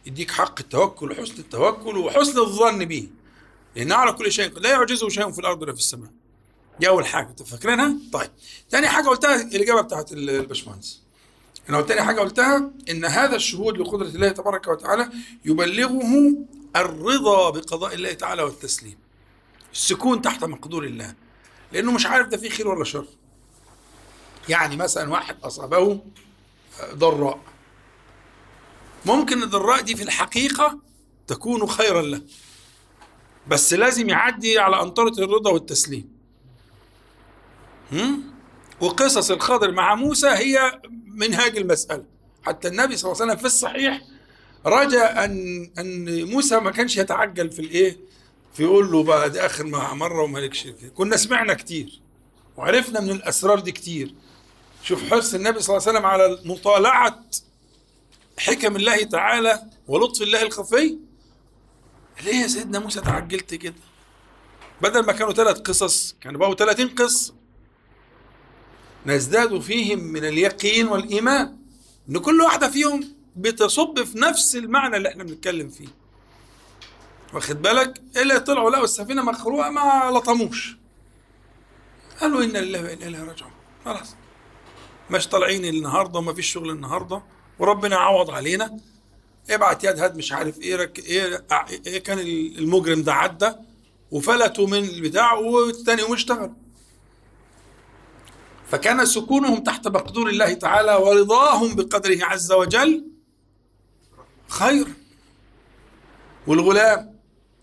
[0.06, 3.08] يديك حق التوكل وحسن التوكل وحسن الظن به.
[3.76, 6.10] لأنه على كل شيء لا يعجزه شيء في الأرض ولا في السماء.
[6.80, 7.28] دي أول حاجة.
[7.28, 8.30] أنتوا فاكرينها؟ طيب.
[8.70, 11.00] تاني حاجة قلتها الإجابة بتاعت ال- الباشمهندس.
[11.68, 15.08] أنا تاني حاجة قلتها إن هذا الشهود لقدرة الله تبارك وتعالى
[15.44, 16.34] يبلغه
[16.76, 19.03] الرضا بقضاء الله تعالى والتسليم.
[19.74, 21.14] السكون تحت مقدور الله.
[21.72, 23.06] لأنه مش عارف ده فيه خير ولا شر.
[24.48, 26.00] يعني مثلا واحد أصابه
[26.94, 27.40] ضراء.
[29.06, 30.78] ممكن الضراء دي في الحقيقة
[31.26, 32.22] تكون خيرا له.
[33.48, 36.14] بس لازم يعدي على أنطرة الرضا والتسليم؟
[38.80, 42.04] وقصص الخضر مع موسى هي منهاج المسألة.
[42.42, 44.02] حتى النبي صلى الله عليه وسلم في الصحيح
[44.66, 47.98] رجا أن أن موسى ما كانش يتعجل في الإيه؟
[48.54, 50.88] فيقول له بقى دي آخر ما- مرة ومالكش فيه.
[50.94, 52.00] كنا سمعنا كتير
[52.56, 54.14] وعرفنا من الأسرار دي كتير.
[54.82, 57.24] شوف حرص النبي صلى الله عليه وسلم على مطالعة
[58.38, 60.98] حكم الله تعالى ولطف الله الخفي.
[62.24, 63.74] ليه يا سيدنا موسى تعجلت كده؟
[64.82, 67.34] بدل ما كانوا ثلاث قصص كانوا بقوا 30 قصة.
[69.06, 71.56] نزداد فيهم من اليقين والإيمان
[72.08, 75.88] إن كل واحدة فيهم بتصب في نفس المعنى اللي إحنا بنتكلم فيه.
[77.34, 80.76] واخد بالك؟ اللي طلعوا لقوا السفينة مخروقة ما لطموش.
[82.20, 83.52] قالوا إن لله وإنا إليه راجعون.
[83.84, 84.14] خلاص.
[85.10, 87.22] مش طالعين النهارده وما فيش شغل النهارده.
[87.58, 88.78] وربنا عوض علينا.
[89.50, 91.44] ابعت يد هات مش عارف إيه رك إيه,
[91.86, 92.18] إيه كان
[92.58, 93.52] المجرم ده عدى
[94.10, 96.54] وفلتوا من البتاع والتاني يوم اشتغلوا.
[98.70, 103.04] فكان سكونهم تحت مقدور الله تعالى ورضاهم بقدره عز وجل
[104.48, 104.86] خير.
[106.46, 107.13] والغلام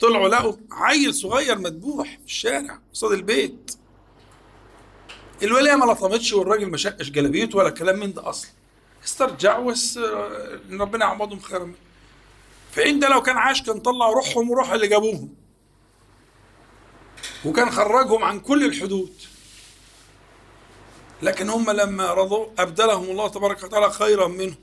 [0.02, 3.76] طلعوا لقوا عيل صغير مذبوح في الشارع قصاد البيت.
[5.44, 8.52] الولاية ما لطمتش والراجل ما شقش جلابيته ولا كلام من ده أصلا.
[9.06, 11.64] استرجعوا بس آه، ربنا يعوضهم خيرا.
[11.66, 11.76] منه.
[12.72, 15.30] فإن ده لو كان عاش كان طلع روحهم وروح اللي جابوهم.
[17.46, 19.14] وكان خرجهم عن كل الحدود.
[21.22, 24.56] لكن هم لما رضوا أبدلهم الله تبارك وتعالى خيرا منه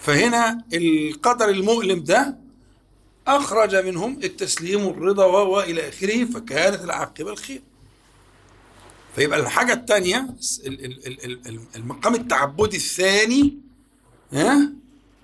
[0.00, 2.45] فهنا القدر المؤلم ده
[3.26, 7.62] أخرج منهم التسليم والرضا و إلى آخره فكانت العاقبة الخير.
[9.16, 10.18] فيبقى الحاجة الثانية
[10.66, 13.58] ال- ال- ال- ال- ال- المقام التعبدي الثاني
[14.32, 14.72] ها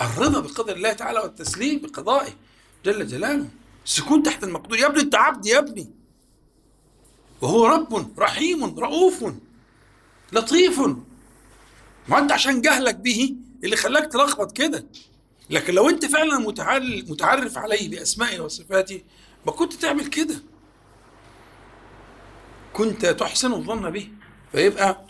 [0.01, 2.33] الرضا بقدر الله تعالى والتسليم بقضائه
[2.85, 3.49] جل جلاله.
[3.87, 4.79] السكون تحت المقدور.
[4.79, 5.91] يا ابني انت عبد يا ابني.
[7.41, 9.25] وهو رب رحيم رؤوف
[10.33, 10.81] لطيف.
[12.09, 14.87] ما انت عشان جهلك به اللي خلاك تلخبط كده.
[15.53, 16.39] لكن لو انت فعلا
[17.09, 19.03] متعرف عليه باسمائه وصفاته
[19.47, 20.35] ما كنت تعمل كده.
[22.73, 24.09] كنت تحسن الظن به.
[24.53, 25.07] فيبقى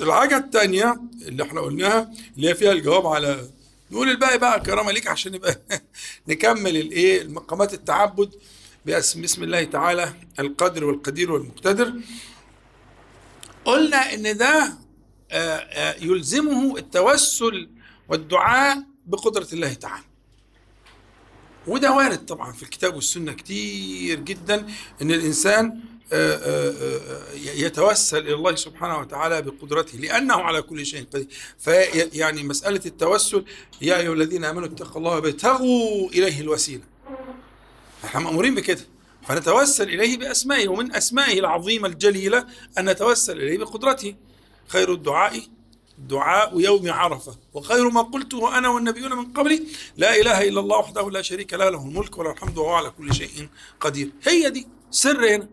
[0.00, 3.50] الحاجة التانية اللي إحنا قلناها اللي هي فيها الجواب على
[3.90, 5.60] نقول الباقي بقى كرامة ليك عشان نبقى
[6.28, 8.34] نكمل الايه المقامات التعبد
[8.86, 11.94] باسم بسم الله تعالى القادر والقدير والمقتدر.
[13.64, 14.72] قلنا إن ده
[15.30, 17.68] آه، آه، يلزمه التوسل
[18.08, 20.04] والدعاء بقدرة الله تعالى.
[21.66, 24.66] وده وارد طبعا في الكتاب والسنة كتير جدا
[25.02, 25.80] إن الإنسان
[26.12, 31.26] آه، آه، آه، يتوسل إلى الله سبحانه وتعالى بقدرته لأنه على كل شيء قدير.
[31.58, 33.44] فيعني مسألة التوسل
[33.82, 36.82] يا أيها الذين آمنوا اتقوا الله وابتغوا إليه الوسيلة.
[38.04, 38.86] إحنا مأمورين بكده.
[39.28, 42.46] فنتوسل إليه بأسمائه ومن أسمائه العظيمة الجليلة
[42.78, 44.14] أن نتوسل إليه بقدرته.
[44.68, 45.42] خير الدعاء
[45.98, 47.36] دعاء يوم عرفة.
[47.54, 49.62] وخير ما قلته أنا والنبيون من قبلي
[49.96, 53.14] لا إله إلا الله وحده لا شريك له له الملك وله الحمد وهو على كل
[53.14, 53.48] شيء
[53.80, 54.12] قدير.
[54.22, 55.48] هي دي سر هنا.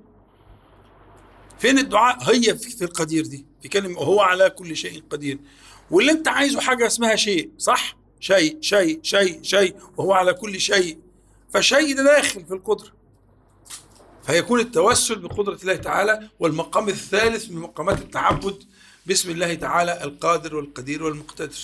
[1.59, 5.39] فين الدعاء؟ هي في في القدير دي في كلمة وهو على كل شيء قدير.
[5.91, 10.97] واللي أنت عايزه حاجة اسمها شيء صح؟ شيء شيء شيء شيء وهو على كل شيء.
[11.53, 12.91] فشيء ده داخل في القدرة.
[14.25, 18.63] فيكون التوسل بقدرة الله تعالى والمقام الثالث من مقامات التعبد
[19.05, 21.57] باسم الله تعالى القادر والقدير والمقتدر.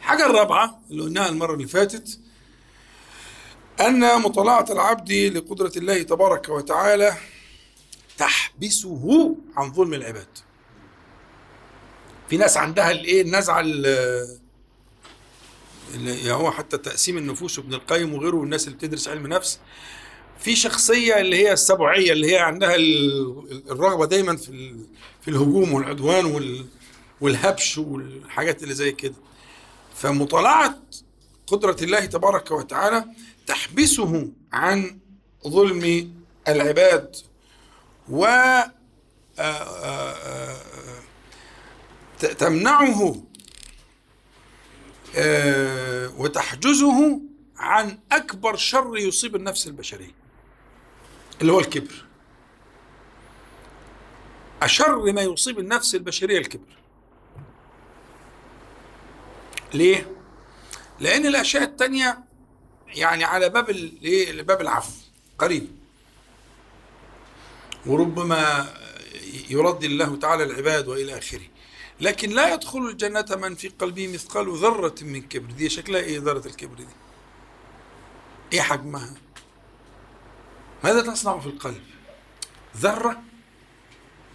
[0.00, 2.20] الحاجة الرابعة اللي قلناها المرة اللي فاتت
[3.80, 7.16] أن مطالعة العبد لقدرة الله تبارك وتعالى
[8.18, 10.38] تحبسه عن ظلم العباد.
[12.28, 14.38] في ناس عندها الإيه؟ النزعة ال-
[15.94, 19.58] اللي هو حتى تقسيم النفوس وابن القيم وغيره والناس اللي بتدرس علم نفس
[20.40, 24.76] في شخصية اللي هي السبعية اللي هي عندها ال- الرغبة دايما في
[25.22, 26.66] في الهجوم والعدوان وال-
[27.20, 29.14] والهبش والحاجات اللي زي كده.
[29.94, 30.78] فمطالعة
[31.46, 33.04] قدرة الله تبارك وتعالى
[33.46, 34.98] تحبسه عن
[35.48, 36.12] ظلم
[36.48, 37.16] العباد
[38.08, 38.72] و آه،
[39.38, 40.56] آه، آه،
[42.38, 43.22] تمنعه
[46.18, 47.20] وتحجزه
[47.56, 50.17] عن أكبر شر يصيب النفس البشرية.
[51.40, 52.04] اللي هو الكبر.
[54.62, 56.78] أشر ما يصيب النفس البشرية الكبر.
[59.74, 60.12] ليه؟
[61.00, 62.18] لأن الأشياء التانية
[62.86, 63.66] يعني على باب؟
[64.46, 64.92] باب العفو.
[65.38, 65.68] قريب.
[67.86, 68.74] وربما
[69.50, 71.46] يرد الله تعالى العباد وإلى آخره.
[72.00, 75.52] لكن لا يدخل الجنة من في قلبه مثقال ذرة من كبر.
[75.52, 76.86] دي شكلها إيه ذرة الكبر دي؟
[78.52, 79.14] إيه حجمها؟
[80.84, 81.82] ماذا تصنع في القلب؟
[82.76, 83.22] ذرة؟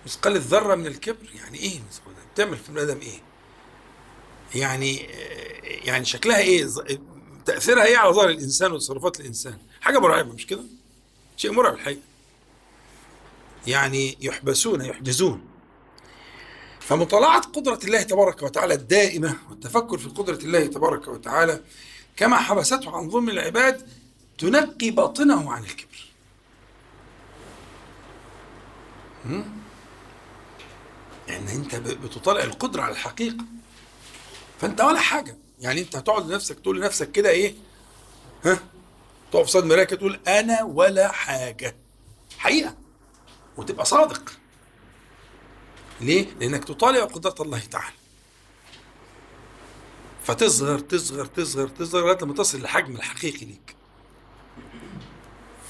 [0.06, 3.22] مثقال الذرة من الكبر؟ يعني إيه مثقال؟ بتعمل في البني آدم إيه؟
[4.56, 4.96] يعني
[5.86, 6.68] يعني شكلها إيه؟
[7.46, 10.64] تأثيرها إيه على ظاهر الإنسان وتصرفات الإنسان؟ حاجة مرعبة مش كده؟
[11.38, 12.02] شيء مرعب الحقيقة.
[13.68, 15.46] يعني يحبسون يحجزون.
[16.80, 21.62] فمطالعة قدرة الله تبارك وتعالى الدائمة والتفكر في قدرة الله تبارك وتعالى
[22.16, 23.90] كما حبسته عن ظلم العباد
[24.38, 26.13] تنقي باطنه عن الكبر.
[29.26, 29.46] هم؟
[31.28, 33.46] يعني انت بتطالع القدرة على الحقيقة.
[34.62, 35.38] فانت ولا حاجة.
[35.60, 37.56] يعني انت هتقعد لنفسك تقول لنفسك كده إيه؟
[38.46, 38.60] ها؟
[39.32, 41.76] تقف قصاد مراية كده تقول أنا ولا حاجة.
[42.38, 42.76] حقيقة.
[43.58, 44.32] وتبقى صادق.
[46.02, 47.96] ليه؟ لأنك تطالع قدرة الله تعالى.
[50.24, 53.76] فتصغر تصغر تصغر تصغر لغاية ما تصل للحجم الحقيقي ليك.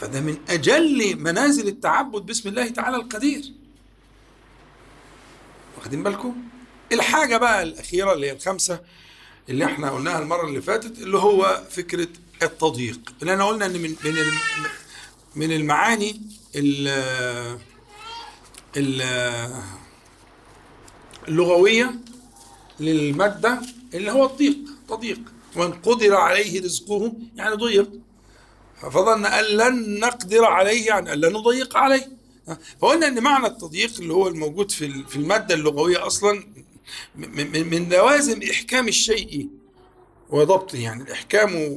[0.03, 3.53] فده من أجل منازل التعبد باسم الله تعالى القدير.
[5.77, 6.35] واخدين بالكم؟
[6.91, 8.79] الحاجة بقى الأخيرة اللي هي الخمسة
[9.49, 12.07] اللي إحنا قلناها المرة اللي فاتت اللي هو فكرة
[12.41, 13.13] التضييق.
[13.21, 14.15] اللي انا قلنا إن من من
[15.35, 16.21] من المعاني
[16.55, 16.87] ال
[18.77, 19.01] ال
[21.27, 21.95] اللغوية
[22.79, 23.61] للمادة
[23.93, 24.57] اللي هو الضيق
[24.89, 25.19] تضييق.
[25.55, 27.89] ومن قدر عليه رزقه يعني ضيق.
[28.89, 32.11] فظن أن لن نقدر عليه يعني أن لن نضيق عليه.
[32.81, 35.15] فقلنا إن معنى التضييق اللي هو الموجود في في
[36.07, 36.33] أصلا
[37.15, 39.47] م- م- من لوازم إحكام الشيء
[40.29, 41.13] وضبطه يعني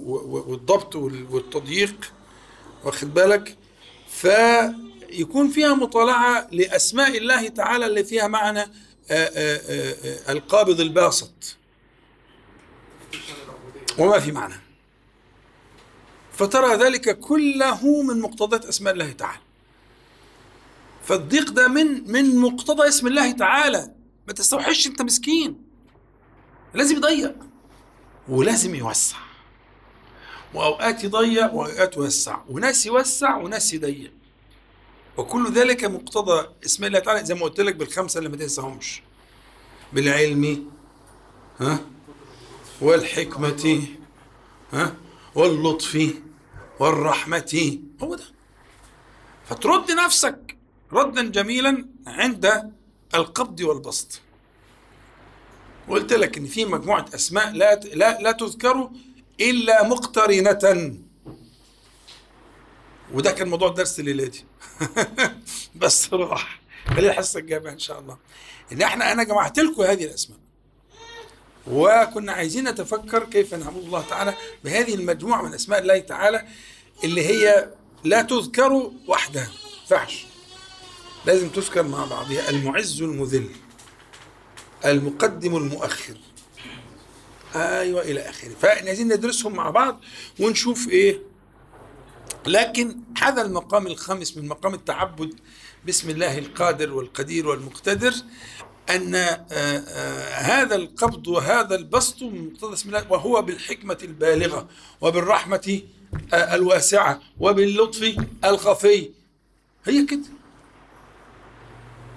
[0.07, 2.13] و- والضبط وال- والتضييق
[2.85, 3.57] واخد بالك؟
[4.09, 8.65] فيكون فيها مطالعة لأسماء الله تعالى اللي فيها معنى
[10.29, 11.57] القابض الباسط.
[13.99, 14.55] وما في معنى.
[16.37, 19.41] فترى ذلك كله من مقتضيات أسماء الله تعالى.
[21.05, 23.93] فالضيق ده من من مقتضى اسم الله تعالى.
[24.27, 25.63] ما تستوحش أنت مسكين.
[26.75, 27.35] لازم يضيق.
[28.29, 29.17] ولازم يوسع.
[30.55, 32.39] وأوقات يضيق وأوقات يوسع.
[32.49, 34.13] وناس يوسع وناس يضيق.
[35.17, 37.25] وكل ذلك مقتضى اسم الله تعالى.
[37.25, 39.03] زي ما قلت لك بالخمسة اللي ما تنساهمش.
[39.93, 40.71] بالعلم
[41.61, 41.81] ها؟
[42.81, 43.83] والحكمة
[44.73, 44.95] ها؟
[45.35, 46.15] واللطف
[46.81, 48.25] والرحمة هو ده.
[49.49, 50.57] فترد نفسك
[50.93, 52.73] ردا جميلا عند
[53.15, 54.21] القبض والبسط.
[55.89, 58.91] وقلت لك إن في مجموعة أسماء لا لا لا تذكر
[59.41, 60.99] إلا مقترنة.
[63.13, 64.45] وده كان موضوع الدرس الليلة دي.
[65.81, 66.61] بس راح.
[66.87, 68.19] خلينا الحصه الجايه إن شاء الله.
[68.73, 70.39] إن إحنا أنا جمعت لكم هذه الأسماء.
[71.71, 76.47] وكنا عايزين نتفكر كيف نعبد الله تعالى بهذه المجموعة من أسماء الله تعالى
[77.05, 77.71] اللي هي
[78.05, 79.51] لا تذكر وحدها
[79.81, 80.27] ينفعش
[81.27, 83.51] لازم تذكر مع بعضها المعز المذل
[84.85, 86.17] المقدم المؤخر.
[87.55, 88.55] أيوه إلى آخره.
[88.63, 90.01] فعايزين ندرسهم مع بعض
[90.41, 91.23] ونشوف إيه.
[92.47, 95.35] لكن هذا المقام الخامس من مقام التعبد
[95.87, 98.15] باسم الله القادر والقدير والمقتدر
[98.91, 104.69] أن آه، آه، هذا القبض وهذا البسط مقتضى اسم الله وهو بالحكمة البالغة
[105.01, 105.83] وبالرحمة
[106.35, 109.11] آه، الواسعة وباللطف الخفي.
[109.85, 110.21] هي كده.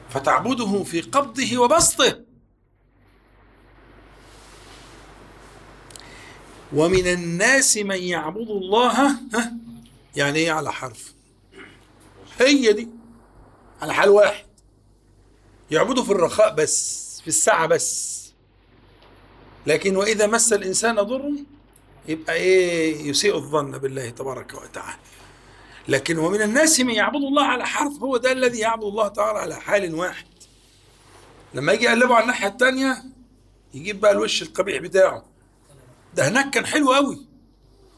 [0.09, 2.19] فتعبده في قبضه وبسطه.
[6.73, 9.19] ومن الناس من يعبد الله ها
[10.15, 11.13] يعني إيه؟ على حرف.
[12.39, 12.89] هي دي
[13.81, 14.48] على حال واحد.
[15.71, 18.19] يعبده في الرخاء بس في الساعة بس.
[19.67, 21.31] لكن وإذا مس الإنسان ضر
[22.07, 24.99] يبقى إيه يسيء الظن بالله تبارك وتعالى.
[25.87, 29.55] لكن ومن الناس من يعبد الله على حرف هو ده الذي يعبد الله تعالى على
[29.55, 30.25] حال واحد.
[31.53, 33.03] لما يجي يقلبه على الناحية التانية
[33.73, 35.25] يجيب بقى الوش القبيح بتاعه.
[36.15, 37.25] ده هناك كان حلو قوي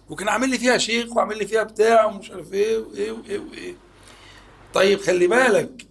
[0.09, 3.75] وكان عامل لي فيها شيخ وعامل لي فيها بتاع ومش عارف إيه وإيه وإيه وإيه.
[4.73, 5.87] طيب خلي بالك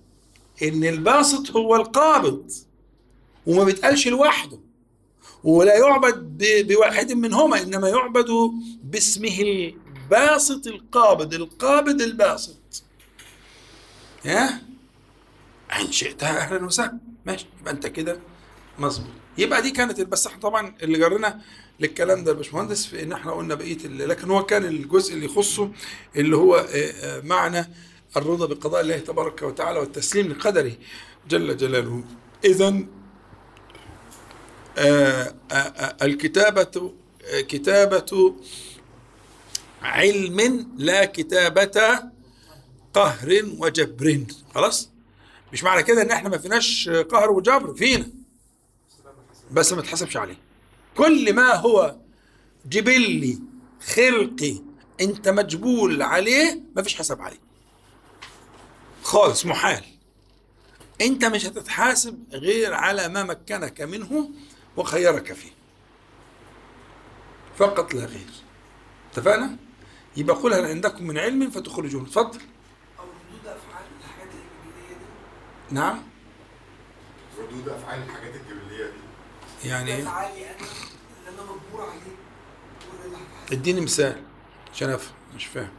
[0.63, 2.51] إن الباسط هو القابض
[3.47, 4.59] وما بيتقالش لوحده
[5.45, 8.27] ولا يعبد بواحد منهما إنما يعبد
[8.85, 12.83] باسمه الباسط القابض القابض الباسط.
[14.25, 14.63] ها؟
[15.81, 16.99] إن شئتها أهلا وسهلا.
[17.27, 18.21] ماشي يبقى أنت كده
[18.79, 19.11] مظبوط.
[19.39, 21.41] يبقى دي كانت بس إحنا طبعا اللي جرنا
[21.81, 25.71] للكلام ده يا باشمهندس في إن إحنا قلنا بقية لكن هو كان الجزء اللي يخصه
[26.17, 26.67] اللي هو
[27.25, 27.71] معنى
[28.17, 30.73] الرضا بقضاء الله تبارك وتعالى والتسليم لقدره
[31.29, 32.05] جل جلاله.
[32.45, 32.85] اذا
[34.79, 36.93] آه، آه، آه، الكتابة
[37.33, 38.35] كتابة
[39.83, 42.01] علم لا كتابة
[42.95, 44.25] قهر وجبر.
[44.55, 44.91] خلاص؟
[45.53, 48.11] مش معنى كده إن إحنا ما فيناش قهر وجبر؟ فينا.
[49.53, 50.39] بس ما تحسبش عليه.
[50.97, 51.97] كل ما هو
[52.67, 53.39] جبلي
[53.95, 54.63] خلقي
[55.01, 57.50] أنت مجبول عليه ما فيش حساب عليه.
[59.11, 59.85] خالص محال.
[61.01, 64.31] أنت مش هتتحاسب غير على ما مكنك منه
[64.77, 65.51] وخيرك فيه.
[67.57, 68.31] فقط لا غير.
[69.13, 69.57] اتفقنا؟
[70.17, 72.41] يبقى قل هل عندكم من علم فتخرجون اتفضل.
[72.99, 76.03] أو ردود أفعال الحاجات الجبليه دي؟ نعم.
[77.39, 79.69] ردود أفعال الحاجات الجبليه دي.
[79.69, 80.57] يعني إيه؟ افعالي أنا
[81.29, 82.17] اللي أنا مجبور عليه.
[82.93, 83.19] ولا اللي
[83.53, 84.23] إديني مثال
[84.75, 85.73] عشان أفهم مش فاهم.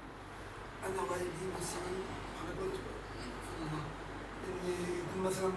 [0.85, 1.25] أنا والدي
[1.61, 1.91] مثلا
[2.41, 3.83] أنا قلت في الله
[4.57, 5.51] ان يكون مثلا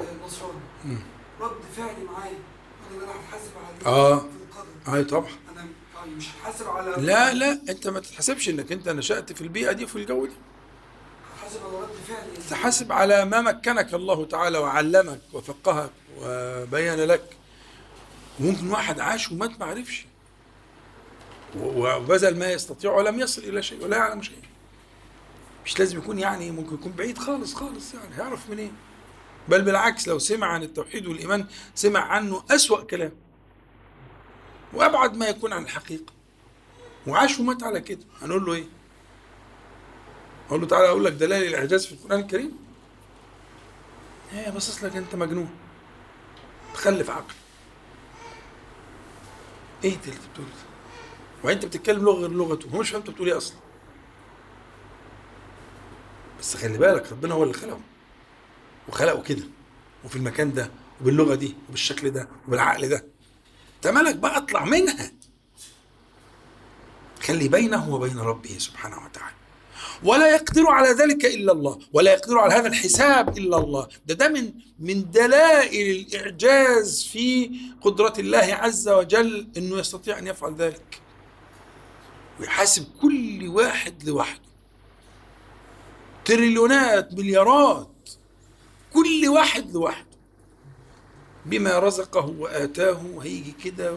[0.00, 0.58] آه، نصراني.
[1.40, 2.38] رد فعلي معايا.
[2.90, 3.50] ان أنا هتحاسب
[3.86, 4.28] على القدر.
[4.94, 5.30] اي طبعا.
[5.52, 5.66] أنا
[6.02, 9.84] طيب مش هتحاسب على لا لا أنت ما تتحسبش إنك أنت نشأت في البيئة دي
[9.84, 10.32] وفي الجو ده
[11.36, 12.48] هتحاسب على رد فعلي.
[12.50, 15.90] تحاسب على ما مكنك الله تعالى وعلمك وفقهك
[16.20, 17.36] وبين لك.
[18.40, 20.06] ممكن واحد عاش ومات ما عرفش.
[21.56, 24.42] وبذل ما يستطيع ولم يصل إلى شيء ولا يعلم شيء.
[25.64, 28.16] مش لازم يكون يعني ممكن يكون بعيد خالص خالص يعني.
[28.16, 28.72] هيعرف منين؟
[29.48, 33.12] بل بالعكس لو سمع عن التوحيد والإيمان سمع عنه أسوأ كلام.
[34.72, 36.12] وأبعد ما يكون عن الحقيقة.
[37.06, 38.04] وعاش ومات على كده.
[38.22, 38.64] هنقول له إيه؟
[40.48, 42.58] أقول له تعالى أقول لك دلائل الإعجاز في القرآن الكريم.
[44.32, 45.50] إيه باصص لك أنت مجنون.
[46.74, 47.34] مخلف عقل.
[49.82, 50.68] ده اللي بتقوله ده؟
[51.44, 52.68] وانت بتتكلم لغة غير لغته.
[52.68, 53.56] هو مش فاهم أنت بتقول إيه أصلا.
[56.40, 57.80] بس خلي بالك ربنا هو اللي خلقه
[58.88, 59.42] وخلقه كده
[60.04, 60.70] وفي المكان ده
[61.00, 63.04] وباللغة دي وبالشكل ده وبالعقل ده.
[63.76, 65.12] انت مالك بقى؟ اطلع منها.
[67.22, 69.34] خلي بينه وبين ربه سبحانه وتعالى.
[70.04, 73.88] ولا يقدر على ذلك إلا الله ولا يقدر على هذا الحساب إلا الله.
[74.06, 80.54] ده ده من من دلائل الإعجاز في قدرة الله عز وجل إنه يستطيع أن يفعل
[80.54, 81.00] ذلك.
[82.40, 84.48] ويحاسب كل واحد لوحده.
[86.24, 87.90] تريليونات مليارات.
[88.92, 90.06] كل واحد لوحده.
[91.46, 93.96] بما رزقه وآتاه وهيجي كده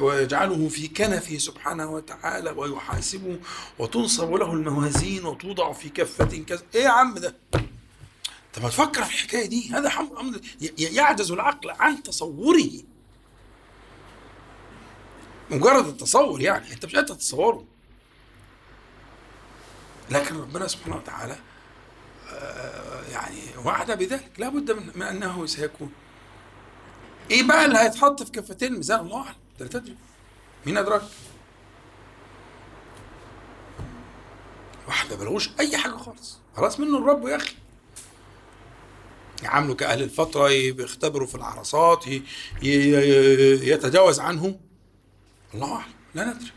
[0.00, 3.38] ويجعله في كنفه سبحانه وتعالى ويحاسبه
[3.78, 6.62] وتنصب له الموازين وتوضع في كفة كذا.
[6.74, 7.34] إيه يا عم ده؟
[8.54, 9.70] طب ما تفكر في الحكاية دي.
[9.72, 10.40] هذا أمر
[10.78, 12.70] يعجز العقل عن تصوره.
[15.50, 16.72] مجرد التصور يعني.
[16.72, 17.64] أنت مش قادر تتصوره.
[20.10, 21.36] لكن ربنا سبحانه وتعالى
[23.12, 24.30] يعني وعد بذلك.
[24.38, 25.92] لا بد من أنه سيكون.
[27.30, 29.36] إيه بقى اللي هيتحط في كفتين الميزان الله أعلم.
[29.58, 29.96] ده لا تدري.
[30.66, 31.02] مين أدراك؟
[34.88, 36.38] واحد ما بلغوش أي حاجة خالص.
[36.56, 37.54] خلاص منه الرب يا أخي.
[39.42, 42.04] يعاملوا كأهل الفترة ي- بيختبروا في العرصات
[42.62, 44.60] يتجاوز عنهم.
[45.54, 45.92] الله أعلم.
[46.14, 46.50] لا ندري.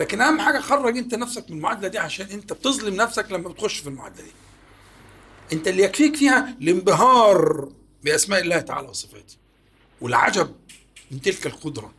[0.00, 3.78] لكن أهم حاجة خرج أنت نفسك من المعادلة دي عشان أنت بتظلم نفسك لما بتخش
[3.78, 4.32] في المعادلة دي.
[5.52, 7.68] أنت اللي يكفيك فيها الانبهار
[8.04, 9.36] بأسماء الله تعالى وصفاته
[10.00, 10.54] والعجب
[11.10, 11.92] من تلك القدرة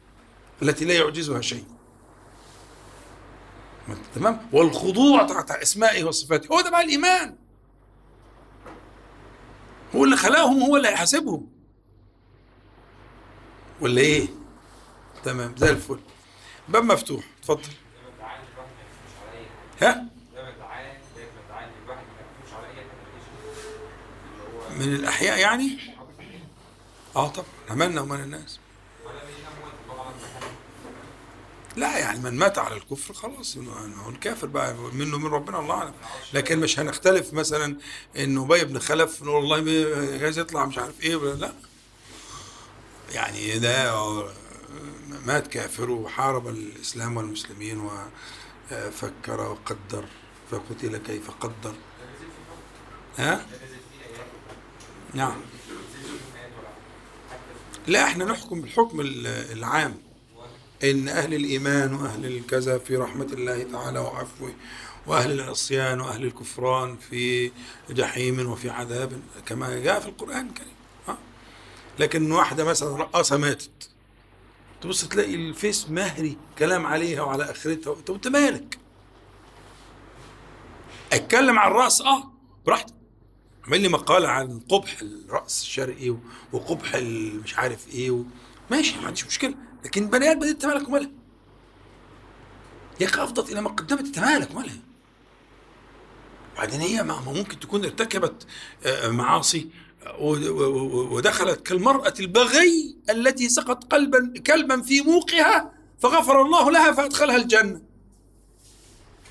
[0.61, 1.63] التي لا يعجزها شيء.
[4.15, 6.53] تمام؟ والخضوع تحت أسمائه وصفاته.
[6.53, 7.35] هو ده بقى الإيمان.
[9.95, 11.47] هو اللي خلقهم هو اللي هيحاسبهم.
[13.81, 14.27] ولا إيه؟
[15.23, 15.99] تمام زي الفل.
[16.69, 17.69] باب مفتوح اتفضل.
[19.83, 19.95] هو
[24.75, 25.77] من الأحياء يعني؟
[27.15, 28.59] آه طبعا عملنا ومن الناس.
[31.75, 35.93] لا يعني من مات على الكفر خلاص هو الكافر بقى منه من ربنا الله أعلم.
[36.33, 37.77] لكن مش هنختلف مثلا
[38.17, 39.59] انه أبي بن خلف نقول والله
[40.17, 41.53] جايز يطلع مش عارف إيه ولا لا.
[43.13, 43.95] يعني ده
[45.25, 47.79] مات كافر وحارب الإسلام والمسلمين
[48.71, 50.05] وفكر وقدر
[50.51, 51.73] فقتل كيف قدر.
[53.17, 53.45] ها؟
[55.13, 55.41] نعم.
[57.87, 59.97] لا إحنا نحكم بالحكم ال- العام.
[60.83, 64.53] إن أهل الإيمان وأهل الكذا في رحمة الله تعالى وعفوه
[65.07, 67.51] وأهل العصيان وأهل الكفران في
[67.89, 70.73] جحيم وفي عذاب كما جاء في القرآن الكريم؟
[71.99, 73.89] لكن واحدة مثلا رقاصه ماتت.
[74.81, 77.93] تبص تلاقي الفيس مهري كلام عليها وعلى آخرتها.
[77.93, 78.77] طب أنت مالك؟
[81.13, 82.31] أتكلم عن الراس آه
[82.65, 82.93] براحتك.
[83.67, 86.15] عمل لي مقالة عن قبح الرأس الشرقي
[86.53, 86.95] وقبح
[87.43, 88.23] مش عارف إيه و...
[88.71, 89.55] ماشي ما عنديش مشكلة.
[89.85, 91.09] لكن بني آدم انت مالك ومالها
[93.01, 94.77] يا أخي افضت إلى ما قدمت انت مالك ومالها
[96.55, 98.47] وبعدين هي ما ممكن تكون ارتكبت
[98.85, 99.59] آه، معاصي.
[99.59, 107.35] و- و- ودخلت كالمرأة البغي التي سقط قلبا كلبا في موقها فغفر الله لها فأدخلها
[107.35, 107.81] الجنة.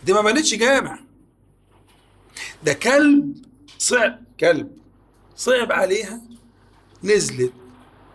[0.04, 0.98] دي ما بنتش جامع
[2.64, 3.36] ده كلب
[3.78, 4.78] صعب كلب
[5.36, 6.20] صعب عليها.
[7.04, 7.52] نزلت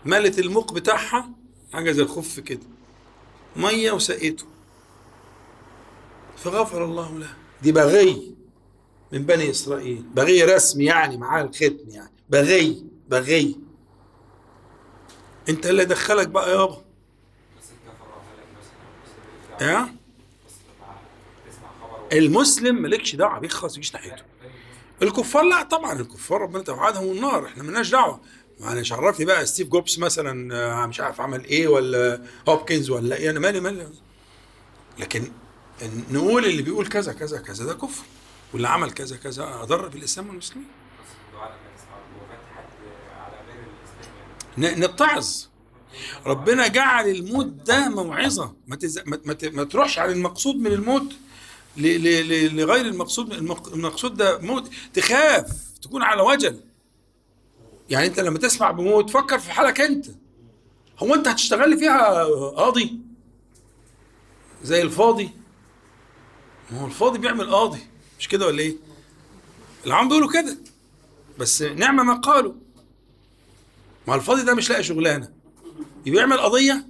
[0.06, 1.30] ملت الموق بتاعها
[1.74, 2.68] حاجة زي الخف كده
[3.56, 4.46] مية وسقيته.
[6.38, 7.38] فغفر الله لها.
[7.64, 8.36] دي بغي
[9.12, 10.02] من بني إسرائيل.
[10.02, 12.15] بغي رسمي يعني معاه الختم يعني.
[12.30, 13.56] بغي بغي.
[15.50, 16.82] انت اللي دخلك بقى يابا.
[19.60, 19.90] خبر
[22.14, 24.24] المسلم مالكش دعوة بيه خالص مش ناحيته.
[25.02, 28.20] الكفار لا طبعا الكفار ربنا توعدهم النار إحنا مالناش دعوة.
[28.62, 33.16] أنا مش عرفني بقى ستيف جوبز مثلا آه، مش عارف عمل إيه ولا هوبكنز ولا
[33.16, 33.88] إيه؟ أنا مالي مالي.
[35.00, 35.32] لكن
[36.12, 38.04] نقول اللي بيقول كذا كذا كذا ده كفر.
[38.54, 42.66] واللي عمل كذا كذا أضر بالإسلام والمسلمين بس الدعاء لما تسمع وفاة حد
[43.20, 45.46] على غير الاسلام يعني ن- نتعظ
[46.26, 48.54] ربنا جعل الموت ده موعظة.
[48.68, 49.00] ما, تز...
[49.06, 49.34] ما...
[49.34, 49.46] ت...
[49.46, 51.14] ما تروحش على المقصود من الموت
[51.78, 51.82] ل...
[51.82, 52.56] ل...
[52.56, 53.74] لغير المقصود المق...
[53.74, 54.72] المقصود ده موت.
[54.94, 56.60] تخاف تكون على وجل.
[57.90, 60.06] يعني انت لما تسمع بموت فكر في حالك انت.
[61.00, 63.00] هو انت هتشتغل فيها قاضي؟
[64.64, 65.30] زي الفاضي.
[66.72, 67.80] ما هو الفاضي بيعمل قاضي.
[68.20, 68.76] مش كده ولا إيه؟
[69.86, 70.58] العام بيقولوا كده.
[71.40, 72.54] بس نعمه ما قالوا.
[74.08, 75.30] ما الفاضي ده مش لاقي شغلانة.
[76.06, 76.88] يبقى يعمل قضية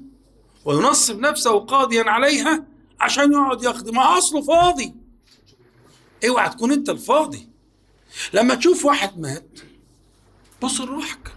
[0.66, 2.64] وينصب نفسه قاضيا عليها
[3.00, 4.94] عشان يقعد يقضي ما أصله فاضي.
[6.28, 7.50] اوعى تكون أنت الفاضي.
[8.34, 9.60] لما تشوف واحد مات
[10.62, 11.32] بص لروحك.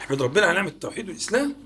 [0.00, 1.56] احمد ربنا على نعمة التوحيد والإسلام.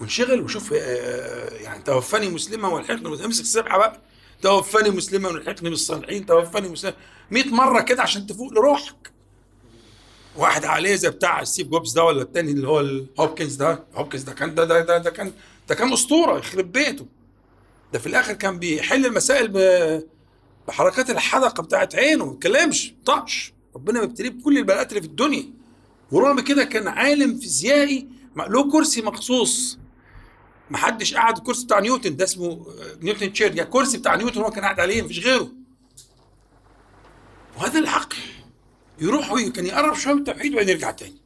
[0.00, 4.00] وانشغل وشوف آه، يعني توفاني مسلما والحقني امسك السبحة بقى.
[4.42, 6.26] توفاني مسلما والحقني بالصالحين.
[6.26, 6.96] توفاني مسلما.
[7.30, 9.12] 100 مرة كده عشان تفوق لروحك.
[10.36, 14.32] واحد عليه زي بتاع ستيف جوبز ده ولا التاني اللي هو الهوبكنز ده؟ هوبكنز ده
[14.32, 15.32] كان ده ده ده, ده كان
[15.68, 17.06] ده كان أسطورة يخرب بيته.
[17.92, 19.48] ده في الآخر كان بيحل المسائل
[20.68, 23.52] بحركات الحدقة بتاعت عينه ما بيتكلمش طقش.
[23.74, 25.44] ربنا بيبتليه بكل البلاءات اللي في الدنيا.
[26.12, 29.78] ورغم كده كان عالم فيزيائي له كرسي مخصوص.
[30.70, 34.40] ما حدش قعد الكرسي بتاع نيوتن ده اسمه آه، نيوتن تشير يعني الكرسي بتاع نيوتن
[34.40, 35.48] هو كان قاعد عليه مفيش غيره.
[37.58, 38.16] وهذا العقل
[39.00, 41.16] يروح كان يقرب شوية من التوحيد وبعدين يرجع تاني.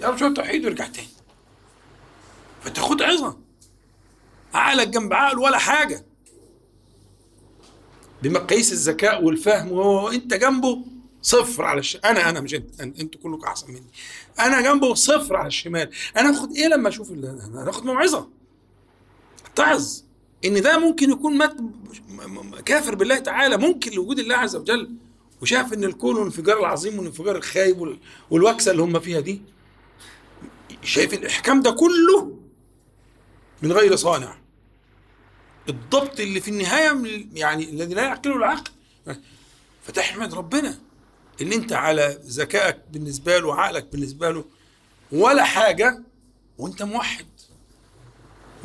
[0.00, 1.08] يقرب شوية من التوحيد ويرجع تاني.
[2.62, 3.36] فتاخد عظة.
[4.54, 6.04] عقلك جنب عقل ولا حاجة.
[8.22, 10.84] بمقاييس الذكاء والفهم وهو انت جنبه
[11.22, 11.98] صفر على الش...
[12.04, 12.80] أنا أنا مش انت.
[12.80, 13.86] أنتوا كلكم أحسن مني.
[14.40, 15.90] أنا جنبه صفر على الشمال.
[16.16, 18.28] أنا اخد إيه لما أشوف أنا آخد موعظة؟
[19.52, 20.00] أتعظ.
[20.44, 21.56] إن ده ممكن يكون مات
[22.64, 23.56] كافر بالله تعالى.
[23.56, 24.94] ممكن لوجود الله عز وجل
[25.42, 27.98] وشاف إن الكون والانفجار العظيم والانفجار الخايب وال-
[28.30, 29.42] والوكسة اللي هم فيها دي
[30.82, 32.38] شايف الإحكام ده كله
[33.62, 34.38] من غير صانع.
[35.68, 38.70] الضبط اللي في النهاية يعني الذي لا يعقله العقل.
[39.82, 40.78] فتحمد ربنا
[41.42, 44.44] إن أنت على ذكائك بالنسبة له وعقلك بالنسبة له
[45.12, 46.02] ولا حاجة
[46.58, 47.26] وأنت موحد.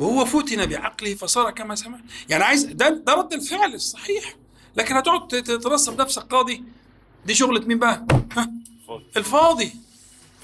[0.00, 2.00] وهو فتن بعقله فصار كما سمع.
[2.28, 4.36] يعني عايز ده ده رد الفعل الصحيح.
[4.76, 6.64] لكن هتقعد ت- تترسم نفسك قاضي
[7.26, 8.06] دي شغلة مين بقى؟
[8.36, 8.50] ها؟
[9.16, 9.72] الفاضي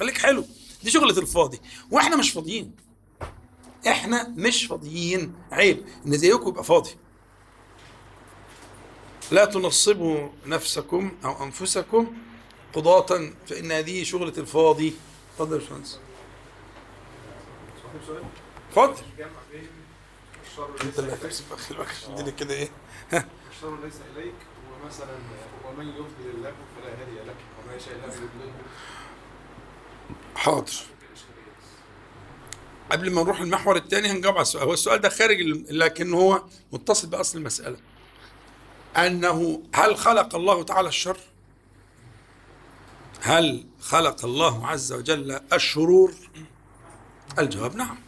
[0.01, 0.45] خليك حلو
[0.83, 1.61] دي شغلة الفاضي
[1.91, 2.73] وإحنا مش فاضيين
[3.87, 6.91] إحنا مش فاضيين عيب ان زيكم يبقى فاضي
[9.31, 12.17] لا تنصبوا نفسكم أو انفسكم
[12.75, 14.95] قضاة فان هذه شغلة الفاضي
[15.33, 15.99] اتفضل يا باشمهندس
[18.71, 19.03] اتفضل
[20.85, 22.69] انت اللي هتمسك بالك الدنيا كده إيه
[23.61, 24.35] الشر ليس إليك
[24.73, 25.17] ومثلا
[25.65, 27.35] ومن يضلل الله فلا هادي له
[27.65, 28.53] وما يشاء الله يضلله
[30.37, 30.73] حاضر.
[32.91, 34.65] قبل ما نروح المحور الثاني هنجاوب على السؤال.
[34.65, 35.41] هو السؤال ده خارج
[35.71, 36.43] لكن هو
[36.73, 37.77] متصل بأصل المسألة.
[38.97, 41.19] أنه هل خلق الله تعالى الشر؟
[43.21, 46.15] هل خلق الله عز وجل الشرور؟
[47.39, 47.99] الجواب نعم.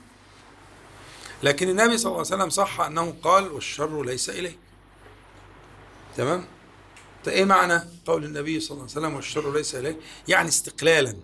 [1.42, 4.61] لكن النبي صلى الله عليه وسلم صح أنه قال والشر ليس إليك.
[6.16, 6.44] تمام؟
[7.24, 9.96] طيب إيه معنى قول النبي صلى الله عليه وسلم والشر ليس إليك؟
[10.28, 11.16] يعني استقلالا.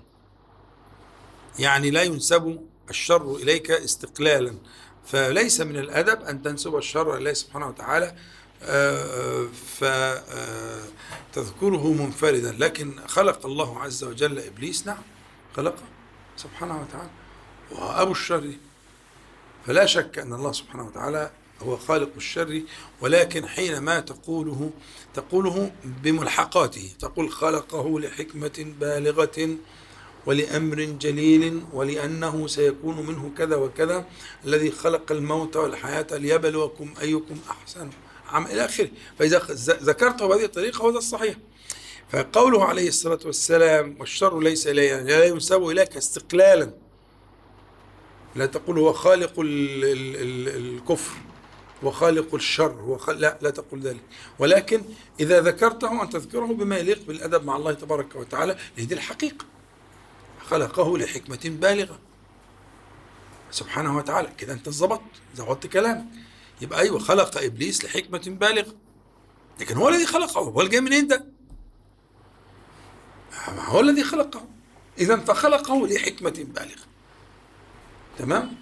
[1.58, 2.60] يعني لا ينسب
[2.90, 4.54] الشر إليك استقلالا.
[5.06, 8.16] فليس من الأدب أن تنسب الشر إليه سبحانه وتعالى
[11.32, 12.52] فتذكره منفردا.
[12.52, 15.02] لكن خلق الله عز وجل إبليس نعم
[15.56, 15.82] خلقه
[16.36, 17.10] سبحانه وتعالى.
[17.70, 18.52] وأبو الشر.
[19.66, 21.30] فلا شك أن الله سبحانه وتعالى
[21.62, 22.62] هو خالق الشر
[23.00, 24.70] ولكن حينما تقوله
[25.14, 29.56] تقوله بملحقاته تقول خلقه لحكمة بالغة
[30.26, 34.06] ولأمر جليل ولأنه سيكون منه كذا وكذا
[34.44, 37.90] الذي خلق الموت والحياة ليبلوكم أيكم أحسن
[38.28, 38.88] عم إلى آخره.
[39.18, 39.42] فإذا
[39.82, 41.34] ذكرته بهذه الطريقة هو الصحيح.
[42.12, 46.70] فقوله عليه الصلاة والسلام والشر ليس إليه يعني لا ينسب إليك استقلالا.
[48.36, 51.16] لا تقول هو خالق ال ال ال الكفر.
[51.82, 53.20] وخالق الشر هو خل...
[53.20, 54.00] لا لا تقول ذلك.
[54.38, 54.82] ولكن
[55.20, 59.44] إذا ذكرته أن تذكره بما يليق بالأدب مع الله تبارك وتعالى لهذه الحقيقة.
[60.46, 61.98] خلقه لحكمة بالغة.
[63.50, 65.02] سبحانه وتعالى كده أنت ظبطت
[65.36, 66.04] ظبطت كلامك.
[66.60, 68.74] يبقى أيوه خلق إبليس لحكمة بالغة.
[69.60, 71.24] لكن هو الذي خلقه هو اللي جاي منين ده؟
[73.48, 74.48] هو الذي خلقه.
[74.98, 76.86] إذا فخلقه لحكمة بالغة.
[78.18, 78.56] تمام؟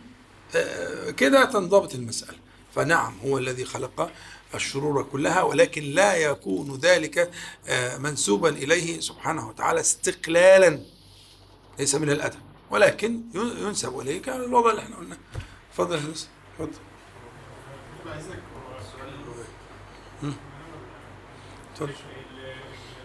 [0.55, 2.39] آه، كده تنضبط المسألة.
[2.77, 4.11] فنعم هو الذي خلق
[4.55, 7.31] الشرور كلها ولكن لا يكون ذلك
[7.69, 10.81] آه، منسوبا إليه سبحانه وتعالى استقلالا
[11.79, 15.17] ليس من الأدب ولكن ين- ينسب إليه كان الوضع اللي إحنا قلناه.
[15.71, 16.29] اتفضل يا هندسة،
[16.61, 16.79] اتفضل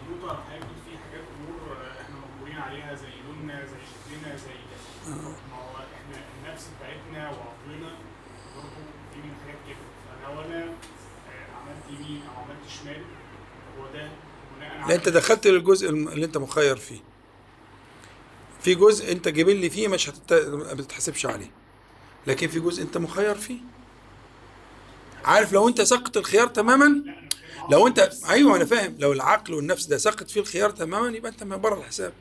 [0.09, 4.55] النقطة هيكون في حاجات أمور إحنا مجبورين عليها زي لوننا زي شكلنا زي
[5.09, 7.91] ما هو إحنا النفس بتاعتنا وعقلنا
[8.55, 8.69] برضه
[9.13, 13.01] دي من حاجات كده فلو أنا آه، عملت يمين أو عملت شمال
[13.79, 14.09] هو ده
[14.57, 16.99] بناء أنت دخلت للجزء اللي أنت مخير فيه.
[18.61, 20.33] في جزء أنت جبل فيه مش هتت...
[20.33, 21.51] ما بتتحسبش عليه.
[22.27, 23.57] لكن في جزء أنت مخير فيه.
[25.25, 27.03] عارف لو أنت سقط الخيار تماما
[27.71, 28.95] لو أنت أيوه أنا فاهم.
[28.99, 32.13] لو العقل والنفس ده سقط فيه الخيار تماما يبقى أنت من بره الحساب.